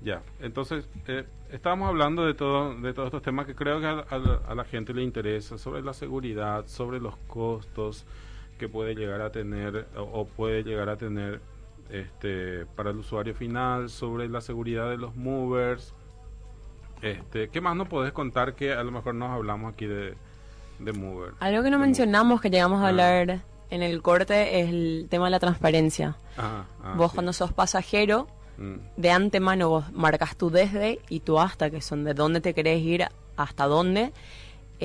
[0.02, 4.54] Ya, entonces, eh, estábamos hablando de, todo, de todos estos temas que creo que a,
[4.54, 8.04] la gente le interesa, sobre la seguridad, sobre los costos
[8.58, 11.40] que puede llegar a tener o, puede llegar a tener
[11.90, 15.94] este para el usuario final, sobre la seguridad de los movers.
[17.02, 20.14] Este, ¿Qué más nos podés contar que a lo mejor nos hablamos aquí de,
[20.78, 21.34] de mover?
[21.40, 22.88] Algo que no mencionamos, que llegamos a ah.
[22.88, 26.16] hablar en el corte, es el tema de la transparencia.
[26.38, 26.64] Ah,
[26.96, 28.26] Vos cuando sos pasajero
[28.56, 28.76] Mm.
[28.96, 32.80] De antemano vos marcas tu desde y tu hasta, que son de dónde te querés
[32.82, 33.06] ir
[33.36, 34.12] hasta dónde.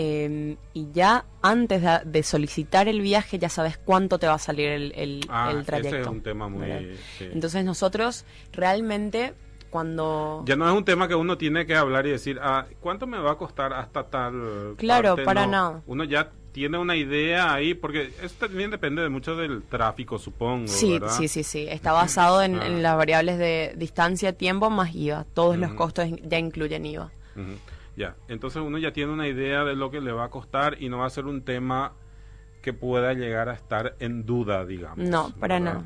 [0.01, 4.69] Em, y ya antes de, solicitar el viaje ya sabes cuánto te va a salir
[4.69, 5.89] el, el, ah, trayecto.
[5.89, 6.95] Ese es un tema muy...
[7.19, 8.23] Entonces nosotros
[8.53, 9.33] realmente
[9.69, 10.41] cuando...
[10.45, 13.17] Ya no es un tema que uno tiene que hablar y decir, ah, ¿cuánto me
[13.17, 14.75] va a costar hasta tal...
[14.77, 15.81] Claro, para nada.
[15.85, 20.69] Uno ya tiene una idea ahí, porque esto también depende de mucho del tráfico, supongo.
[20.69, 21.67] Sí, sí, sí, sí.
[21.67, 22.69] Está basado en, ah.
[22.69, 25.25] las variables de distancia, tiempo más IVA.
[25.33, 27.11] Todos los costos ya incluyen IVA.
[27.99, 30.87] Ya, entonces uno ya tiene una idea de lo que le va a costar y
[30.87, 31.91] no va a ser un tema
[32.61, 35.05] que pueda llegar a estar en duda, digamos.
[35.09, 35.83] No, para nada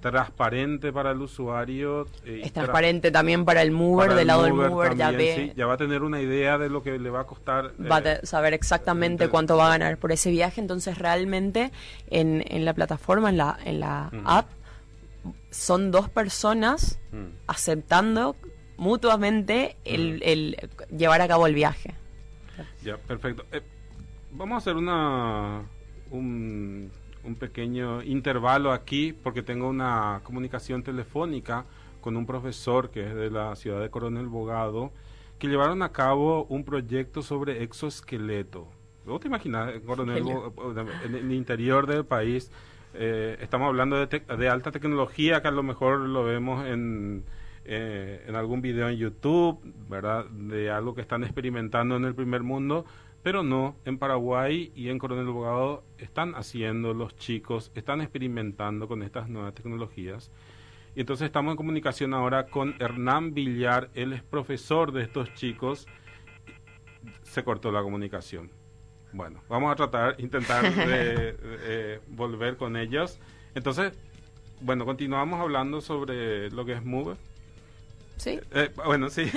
[0.00, 2.06] transparente para el usuario.
[2.24, 5.52] Eh, es transparente también para el mover, del lado del mover ya ve.
[5.56, 7.72] ya va a tener una idea de lo que le va a costar.
[7.80, 10.60] Va a eh, saber exactamente cuánto va a ganar por ese viaje.
[10.60, 11.70] Entonces, realmente
[12.10, 14.48] en, en la plataforma, en la, en la app,
[15.50, 16.98] son dos personas
[17.46, 18.36] aceptando
[18.82, 20.56] mutuamente el, el,
[20.90, 21.94] llevar a cabo el viaje.
[22.82, 23.44] Ya, perfecto.
[23.52, 23.62] Eh,
[24.32, 25.62] vamos a hacer una.
[26.10, 26.90] Un,
[27.24, 31.64] un pequeño intervalo aquí porque tengo una comunicación telefónica
[32.00, 34.90] con un profesor que es de la ciudad de Coronel Bogado,
[35.38, 38.66] que llevaron a cabo un proyecto sobre exoesqueleto.
[39.06, 40.24] ¿Vos te imaginas, Coronel,
[41.04, 42.50] en el interior del país?
[42.94, 47.24] Eh, estamos hablando de, de, alta tecnología, que a lo mejor lo vemos en,
[47.64, 50.26] eh, en algún video en YouTube, ¿verdad?
[50.26, 52.84] De algo que están experimentando en el primer mundo,
[53.22, 59.02] pero no, en Paraguay y en Coronel Bogado están haciendo los chicos, están experimentando con
[59.02, 60.30] estas nuevas tecnologías.
[60.94, 65.86] Y entonces estamos en comunicación ahora con Hernán Villar, él es profesor de estos chicos.
[67.22, 68.50] Se cortó la comunicación.
[69.12, 73.18] Bueno, vamos a tratar, intentar de, volver con ellos.
[73.54, 73.92] Entonces,
[74.60, 77.16] bueno, continuamos hablando sobre lo que es Move.
[78.16, 78.38] Sí.
[78.52, 79.24] Eh, bueno, sí.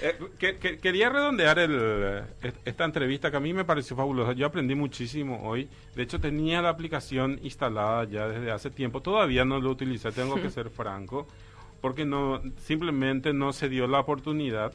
[0.00, 2.24] Eh, quería redondear el,
[2.64, 4.32] esta entrevista que a mí me pareció fabulosa.
[4.32, 5.68] Yo aprendí muchísimo hoy.
[5.94, 9.00] De hecho, tenía la aplicación instalada ya desde hace tiempo.
[9.00, 11.26] Todavía no lo utilicé, tengo que ser franco.
[11.80, 14.72] porque no simplemente no se dio la oportunidad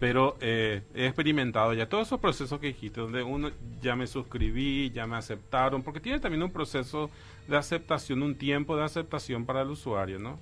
[0.00, 3.50] pero eh, he experimentado ya todos esos procesos que dijiste, donde uno
[3.82, 7.10] ya me suscribí, ya me aceptaron, porque tiene también un proceso
[7.46, 10.38] de aceptación, un tiempo de aceptación para el usuario, ¿no?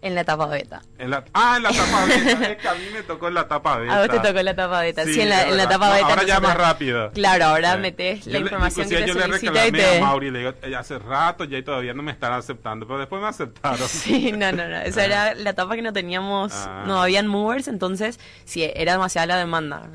[0.00, 0.80] En la etapa beta.
[0.96, 2.46] En la, ah, en la etapa beta.
[2.52, 3.96] es que a mí me tocó en la etapa beta.
[3.96, 5.04] A vos te tocó en la etapa beta.
[5.04, 6.06] Sí, en, la, en, la, etapa beta.
[6.06, 7.10] ahora ya más rápido.
[7.10, 11.00] Claro, ahora metes la información que te yo le reclamé a Mauri, le digo, hace
[11.00, 13.88] rato ya y todavía no me están aceptando, pero después me aceptaron.
[13.98, 14.76] Sí, no, no, no.
[14.76, 16.84] Esa era la etapa que no teníamos, ah.
[16.86, 19.88] no habían movers, entonces sí, era demasiada la demanda.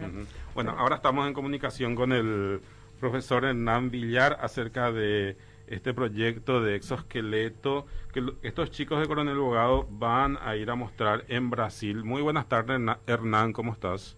[0.54, 2.62] Bueno, ahora estamos en comunicación con el
[3.00, 9.88] profesor Hernán Villar acerca de este proyecto de exoesqueleto que estos chicos de Coronel Bogado
[9.90, 12.04] van a ir a mostrar en Brasil.
[12.04, 14.18] Muy buenas tardes, Hernán, ¿cómo estás?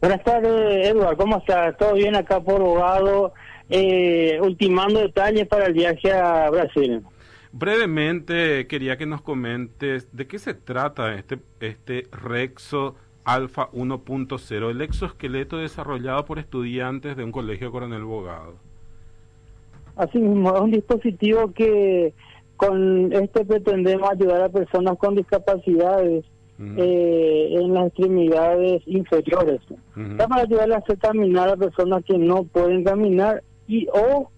[0.00, 1.76] Buenas tardes, Eduardo, ¿cómo estás?
[1.76, 3.34] ¿Todo bien acá por Bogado?
[3.68, 7.02] Eh, ultimando detalles para el viaje a Brasil.
[7.52, 12.94] Brevemente, quería que nos comentes de qué se trata este, este Rexo
[13.24, 18.67] Alfa 1.0, el exoesqueleto desarrollado por estudiantes de un colegio Coronel Bogado.
[19.98, 22.14] Así mismo, es un dispositivo que
[22.56, 26.24] con este pretendemos ayudar a personas con discapacidades
[26.60, 29.60] eh, en las extremidades inferiores.
[30.16, 34.30] para ayudarles a caminar a personas que no pueden caminar y o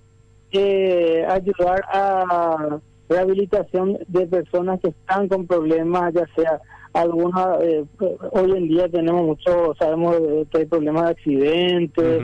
[0.52, 2.80] eh, ayudar a
[3.10, 6.58] rehabilitación de personas que están con problemas, ya sea
[6.94, 7.84] alguna, eh,
[8.32, 10.16] hoy en día tenemos mucho, sabemos
[10.50, 12.22] que hay problemas de accidentes,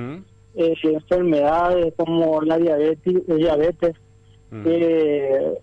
[0.56, 3.94] eh, enfermedades como la diabetes, diabetes
[4.50, 5.58] que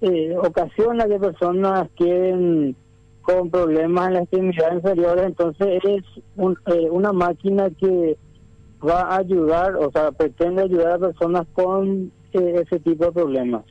[0.00, 2.76] eh, ocasiona que personas queden
[3.22, 6.04] con problemas en la extremidad inferior, entonces es
[6.66, 8.16] eh, una máquina que
[8.86, 13.64] va a ayudar, o sea, pretende ayudar a personas con eh, ese tipo de problemas.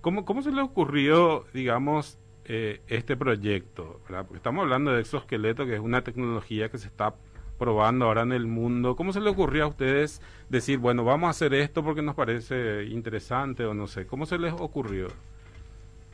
[0.00, 4.00] ¿Cómo, ¿Cómo se le ocurrió, digamos, este proyecto?
[4.08, 7.14] Porque estamos hablando de exoesqueleto, que es una tecnología que se está
[7.60, 8.96] probando ahora en el mundo.
[8.96, 12.86] ¿Cómo se le ocurrió a ustedes decir, bueno, vamos a hacer esto porque nos parece
[12.86, 14.06] interesante o no sé?
[14.06, 15.08] ¿Cómo se les ocurrió?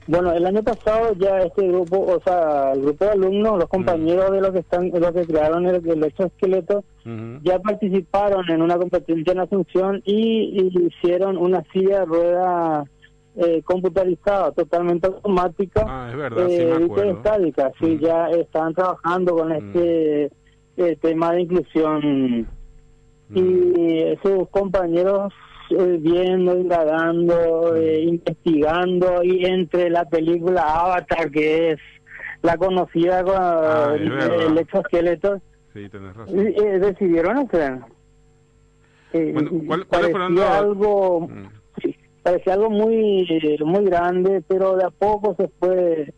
[0.08, 4.30] Bueno, el año pasado ya este grupo, o sea, el grupo de alumnos, los compañeros
[4.32, 6.84] de los que están, los que crearon el, el exoesqueleto,
[7.42, 12.84] ya participaron en una competencia en Asunción y, hicieron una silla de rueda
[13.36, 17.72] eh, computarizada, totalmente automática, ah, es verdad, sí eh, estática.
[17.80, 20.30] Sí, ya están trabajando con este
[20.76, 22.48] el tema de inclusión
[23.34, 24.22] y mm.
[24.22, 25.32] sus compañeros
[25.70, 27.76] eh, viendo, indagando, mm.
[27.76, 31.78] eh, investigando y entre la película Avatar que es
[32.42, 35.40] la conocida con ah, el, exoesqueleto
[35.74, 37.80] sí, eh, decidieron hacer
[39.66, 41.48] ¿cuál, parecía algo mm.
[42.22, 43.26] parecía algo muy
[43.64, 46.12] muy grande pero de a poco se fue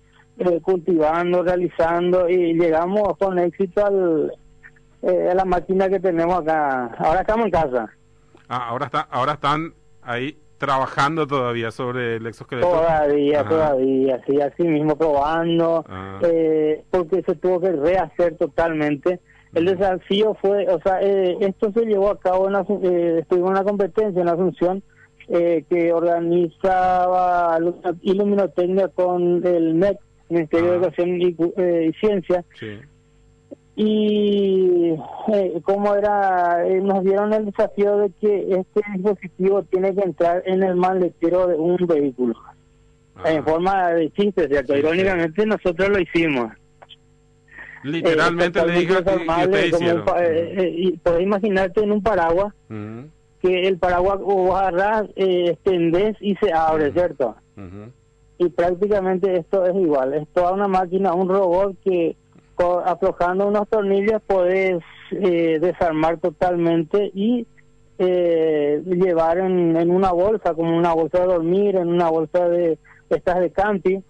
[0.60, 4.32] cultivando realizando y llegamos con éxito al
[5.02, 6.86] eh, la máquina que tenemos acá.
[6.98, 7.88] Ahora estamos en casa.
[8.48, 12.68] Ah, ahora, está, ahora están ahí trabajando todavía sobre el exoesqueleto.
[12.68, 16.18] Todavía, todavía, sí, así mismo probando, ah.
[16.22, 19.20] eh, porque se tuvo que rehacer totalmente.
[19.54, 23.46] El desafío fue, o sea, eh, esto se llevó a cabo, en la, eh, estuvo
[23.46, 24.82] en una competencia en Asunción
[25.28, 27.58] eh, que organizaba
[28.02, 29.98] Iluminotecnia con el MEC,
[30.28, 30.78] Ministerio de ah.
[30.78, 31.36] Educación y,
[31.88, 32.44] y Ciencia.
[32.58, 32.78] Sí
[33.80, 34.92] y
[35.32, 40.42] eh, como era, eh, nos dieron el desafío de que este dispositivo tiene que entrar
[40.46, 42.34] en el maletero de un vehículo,
[43.24, 44.76] en forma de chiste, ¿cierto?
[44.76, 46.50] Irónicamente nosotros lo hicimos.
[47.84, 49.12] Literalmente le dije que
[50.74, 52.52] y podés imaginarte en un paraguas
[53.40, 57.36] que el paraguas vos agarrás, eh, extendés y se abre, ¿cierto?
[58.38, 62.16] Y prácticamente esto es igual, es toda una máquina, un robot que
[62.84, 67.46] aflojando unos tornillos puedes eh, desarmar totalmente y
[67.98, 72.78] eh, llevar en, una bolsa, como una bolsa de dormir, en una bolsa de
[73.10, 74.00] estas de camping,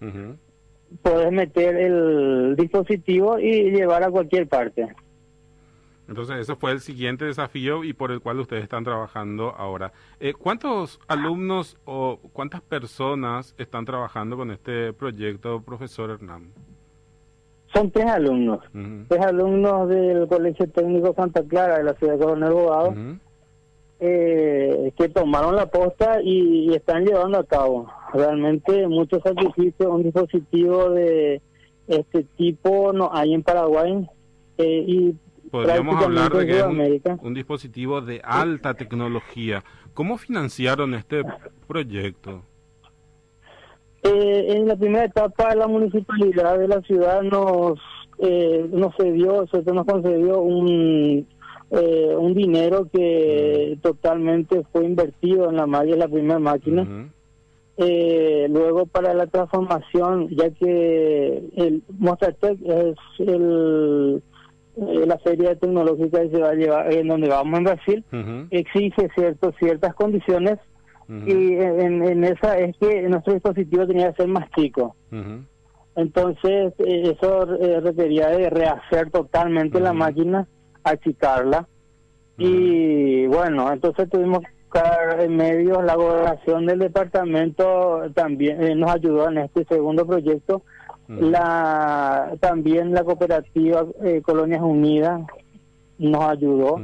[1.02, 4.88] puedes meter el dispositivo y llevar a cualquier parte.
[6.08, 9.92] Entonces, eso fue el siguiente desafío y por el cual ustedes están trabajando ahora.
[10.20, 16.50] Eh, ¿Cuántos alumnos o cuántas personas están trabajando con este proyecto, profesor Hernán?
[17.74, 18.60] Son tres alumnos,
[19.08, 22.94] tres alumnos del Colegio Técnico Santa Clara de la ciudad de Coronel Bogado,
[24.00, 29.88] eh, que tomaron la posta y, están llevando a cabo realmente muchos sacrificios.
[29.88, 31.42] Un dispositivo de
[31.88, 34.08] este tipo no hay en Paraguay
[34.58, 35.14] eh, y
[35.50, 36.80] Podríamos hablar de que es un,
[37.22, 39.64] un, dispositivo de alta tecnología.
[39.94, 41.22] ¿Cómo financiaron este
[41.66, 42.42] proyecto?
[44.02, 47.78] Eh, en la primera etapa la municipalidad de la ciudad nos
[48.20, 49.44] eh, nos cedió,
[49.74, 51.26] nos concedió un
[51.70, 57.10] eh, un dinero que totalmente fue invertido en la máquina, la primera máquina.
[57.76, 64.22] eh, luego para la transformación, ya que el Mostratec es el,
[64.76, 68.04] eh, la feria tecnológica que se va a llevar en donde vamos en Brasil,
[68.50, 70.58] exige ciertos, ciertas condiciones
[71.08, 74.94] y en, en, esa es que nuestro dispositivo tenía que ser más chico.
[75.96, 80.46] Entonces eh, eso eh, requería de rehacer totalmente la máquina,
[80.84, 81.66] achicarla.
[82.36, 88.02] Y bueno, entonces tuvimos que buscar medios, la gobernación del departamento.
[88.14, 90.62] También eh, nos ayudó en este segundo proyecto,
[91.08, 93.86] la también la cooperativa
[94.22, 95.22] Colonias Unidas
[95.98, 96.78] nos ayudó.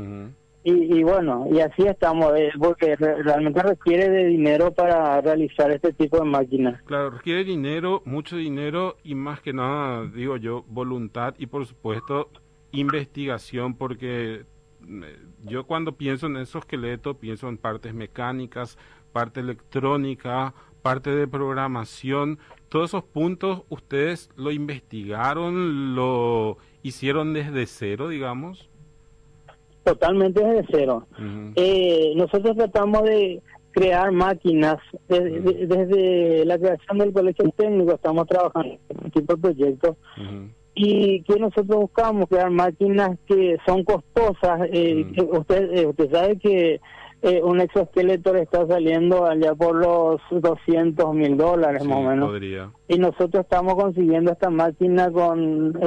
[0.67, 6.17] Y, bueno, y así estamos, eh, porque realmente requiere de dinero para realizar este tipo
[6.17, 6.81] de máquinas.
[6.85, 12.31] Claro, requiere dinero, mucho dinero y más que nada, digo yo, voluntad y por supuesto
[12.73, 14.47] investigación, porque
[14.89, 18.79] eh, yo cuando pienso en esos esqueletos pienso en partes mecánicas,
[19.13, 22.39] parte electrónica, parte de programación,
[22.71, 28.71] todos esos puntos ustedes lo investigaron, lo hicieron desde cero, digamos
[29.85, 31.07] totalmente desde cero.
[31.55, 33.43] eh, nosotros tratamos de
[33.75, 34.77] crear máquinas
[35.09, 39.97] desde, la creación del colegio técnico, estamos trabajando en este tipo de proyectos.
[40.77, 44.63] Y que nosotros buscamos crear máquinas que son costosas.
[44.73, 46.81] Eh, usted eh, usted sabe que
[47.23, 52.31] eh, un exoesqueleto está saliendo allá por los 200 mil dólares más o menos.
[52.89, 55.79] Y nosotros estamos consiguiendo esta máquina con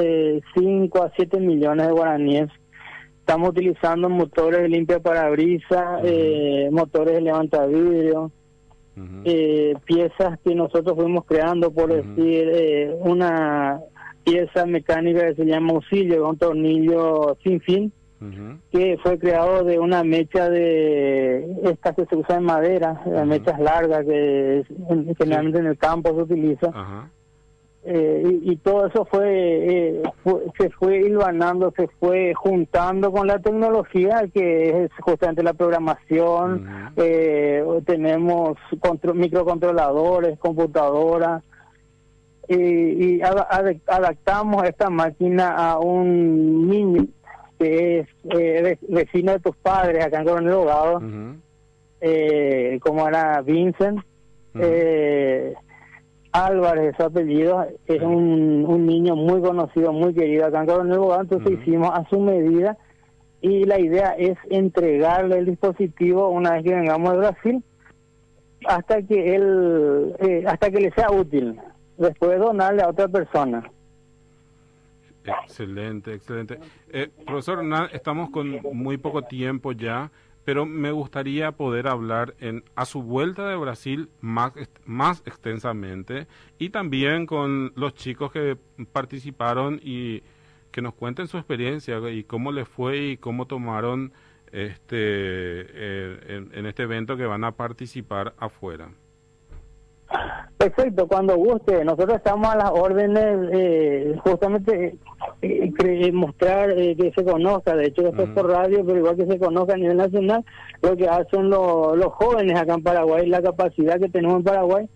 [0.56, 2.50] 5 a 7 millones de guaraníes
[3.28, 8.32] Estamos utilizando motores de limpia parabrisas, eh, motores de levanta vidrio,
[9.26, 13.82] eh, piezas que nosotros fuimos creando, por decir, eh, una
[14.24, 17.92] pieza mecánica que se llama auxilio, un tornillo sin fin,
[18.72, 24.06] que fue creado de una mecha de estas que se usa en madera, mechas largas
[24.06, 24.64] que
[25.18, 26.72] generalmente en el campo se utiliza.
[27.90, 34.26] Eh, y, todo eso eh, fue, se fue hilvanando, se fue juntando con la tecnología
[34.34, 38.58] que es justamente la programación, eh, tenemos
[39.14, 41.42] microcontroladores, computadoras
[42.50, 47.08] y, adaptamos esta máquina a un niño
[47.58, 51.00] que es vecino de tus padres acá en Coronel Abogado,
[52.82, 54.02] como era Vincent.
[56.46, 61.22] Álvarez, su apellido, es un, un niño muy conocido, muy querido acá en Coronel Bogotá,
[61.22, 62.78] entonces hicimos a su medida
[63.42, 67.64] y la idea es entregarle el dispositivo una vez que vengamos de Brasil
[68.66, 71.60] hasta que él, eh, hasta que le sea útil,
[71.98, 73.70] después donarle a otra persona.
[75.24, 76.60] Excelente, excelente.
[76.92, 77.60] Eh, profesor
[77.92, 80.10] estamos con muy poco tiempo ya
[80.48, 84.54] pero me gustaría poder hablar en a su vuelta de Brasil más,
[84.86, 86.26] más extensamente
[86.58, 88.58] y también con los chicos que
[88.94, 90.24] participaron y
[90.72, 94.14] que nos cuenten su experiencia y cómo les fue y cómo tomaron
[94.54, 98.90] este eh, en este evento que van a participar afuera.
[100.58, 101.84] Perfecto, cuando guste.
[101.86, 104.98] Nosotros estamos a las órdenes, eh, justamente
[105.42, 107.76] eh, mostrar eh, que se conozca.
[107.76, 110.44] De hecho, esto es por radio, pero igual que se conozca a nivel nacional,
[110.82, 114.90] lo que hacen los jóvenes acá en Paraguay, la capacidad que tenemos en Paraguay.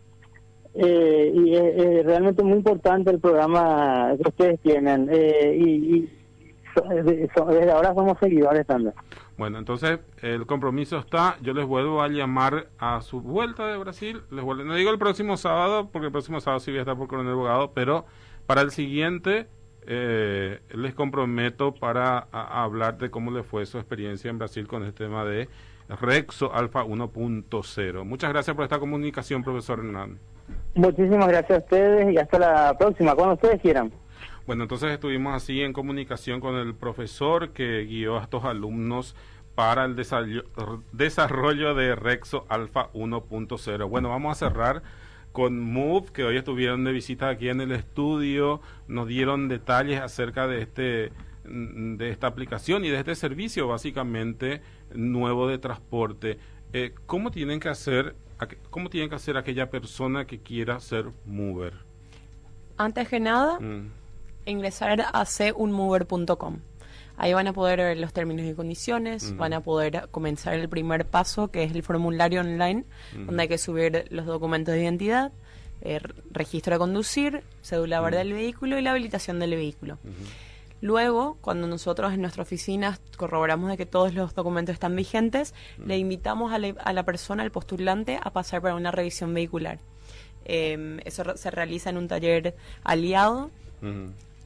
[0.74, 5.10] y es realmente muy importante el programa que ustedes tienen.
[5.12, 6.10] y, y
[7.04, 8.94] desde ahora somos seguidores también.
[9.42, 11.36] Bueno, entonces el compromiso está.
[11.42, 14.22] Yo les vuelvo a llamar a su vuelta de Brasil.
[14.30, 16.96] Les vuelvo, no digo el próximo sábado, porque el próximo sábado sí voy a estar
[16.96, 18.06] por Coronel Abogado, pero
[18.46, 19.48] para el siguiente
[19.88, 24.94] eh, les comprometo para hablar de cómo le fue su experiencia en Brasil con el
[24.94, 25.50] tema de
[25.90, 28.06] Rexo Alfa 1.0.
[28.06, 30.20] Muchas gracias por esta comunicación, profesor Hernán.
[30.76, 33.92] Muchísimas gracias a ustedes y hasta la próxima, cuando ustedes quieran.
[34.46, 39.16] Bueno, entonces estuvimos así en comunicación con el profesor que guió a estos alumnos
[39.56, 43.90] para el desarrollo de Rexo Alpha 1.0.
[43.90, 44.84] Bueno, vamos a cerrar
[45.32, 50.48] con Move, que hoy estuvieron de visita aquí en el estudio, nos dieron detalles acerca
[50.48, 51.12] de este
[51.44, 54.62] de esta aplicación y de este servicio básicamente
[54.94, 56.38] nuevo de transporte.
[56.72, 58.16] Eh, ¿Cómo tienen que hacer
[58.70, 61.74] cómo tienen que hacer aquella persona que quiera ser mover?
[62.78, 63.92] Antes que nada, mm.
[64.46, 66.60] ingresar a cunmover.com.
[67.18, 71.06] Ahí van a poder ver los términos y condiciones, van a poder comenzar el primer
[71.06, 75.32] paso, que es el formulario online, donde hay que subir los documentos de identidad,
[75.82, 76.00] eh,
[76.32, 79.98] registro de conducir, cédula verde del vehículo y la habilitación del vehículo.
[80.82, 85.54] Luego, cuando nosotros en nuestra oficina corroboramos de que todos los documentos están vigentes,
[85.86, 89.80] le invitamos a la, persona, al postulante, a pasar para una revisión vehicular.
[90.44, 93.52] Em, eso se realiza en un taller aliado.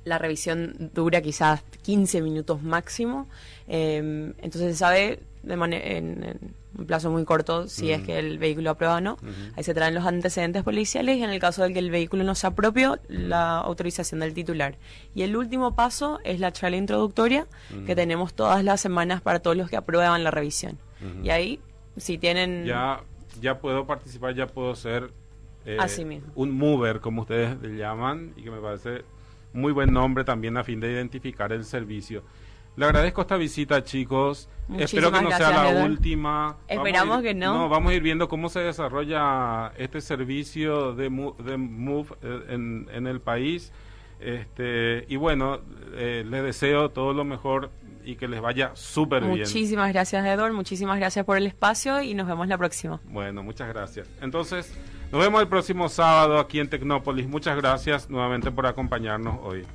[0.06, 3.28] La revisión dura quizás 15 minutos máximo.
[3.68, 6.40] Em, entonces se sabe de manera en,
[6.78, 9.18] un plazo muy corto si es que el vehículo aprueba o no.
[9.56, 12.36] Ahí se traen los antecedentes policiales y en el caso de que el vehículo no
[12.36, 14.78] sea propio, la autorización del titular.
[15.14, 17.48] Y el último paso es la charla introductoria
[17.86, 20.78] que tenemos todas las semanas para todos los que aprueban la revisión.
[21.24, 21.60] Y ahí,
[21.98, 22.66] si tienen...
[22.66, 23.02] Ya,
[23.40, 25.12] ya puedo participar, ya puedo ser
[25.66, 25.78] eh,
[26.36, 29.04] un mover, como ustedes le llaman, y que me parece
[29.56, 32.24] muy buen nombre también a fin de identificar el servicio.
[32.76, 34.50] Le agradezco esta visita, chicos.
[34.78, 36.58] Espero que no sea la última.
[36.68, 37.56] Esperamos que no.
[37.56, 41.04] No, vamos a ir viendo cómo se desarrolla este servicio de,
[41.40, 43.72] de Move eh, en, en, el país.
[44.20, 45.62] Este, y bueno,
[45.94, 47.72] eh, les deseo todo lo mejor
[48.04, 49.40] y que les vaya súper bien.
[49.40, 50.54] Muchísimas gracias, Edward.
[50.54, 53.00] Muchísimas gracias por el espacio y nos vemos la próxima.
[53.06, 54.10] Bueno, muchas gracias.
[54.22, 54.78] Entonces,
[55.12, 57.28] nos vemos el próximo sábado aquí en Tecnópolis.
[57.28, 59.66] Muchas gracias nuevamente por acompañarnos hoy.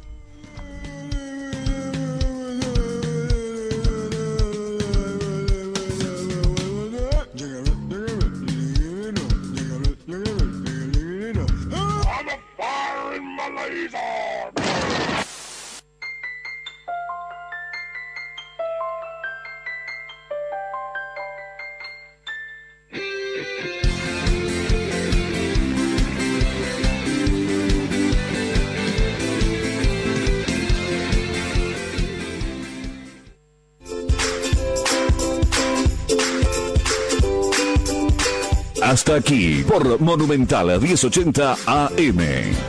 [38.82, 42.18] Hasta aquí por Monumental 1080 AM.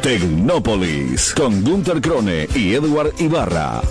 [0.01, 3.81] Tecnópolis con Gunter Krone y Edward Ibarra.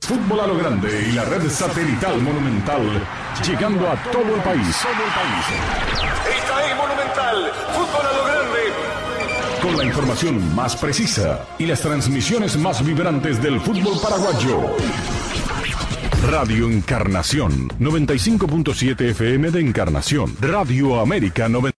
[0.00, 3.06] Fútbol a lo grande y la red satelital Monumental
[3.46, 4.76] llegando a todo el país.
[6.36, 8.58] Está ahí Monumental, fútbol a lo grande.
[9.62, 14.76] Con la información más precisa y las transmisiones más vibrantes del fútbol paraguayo.
[16.26, 20.34] Radio Encarnación, 95.7 FM de Encarnación.
[20.40, 21.72] Radio América 90.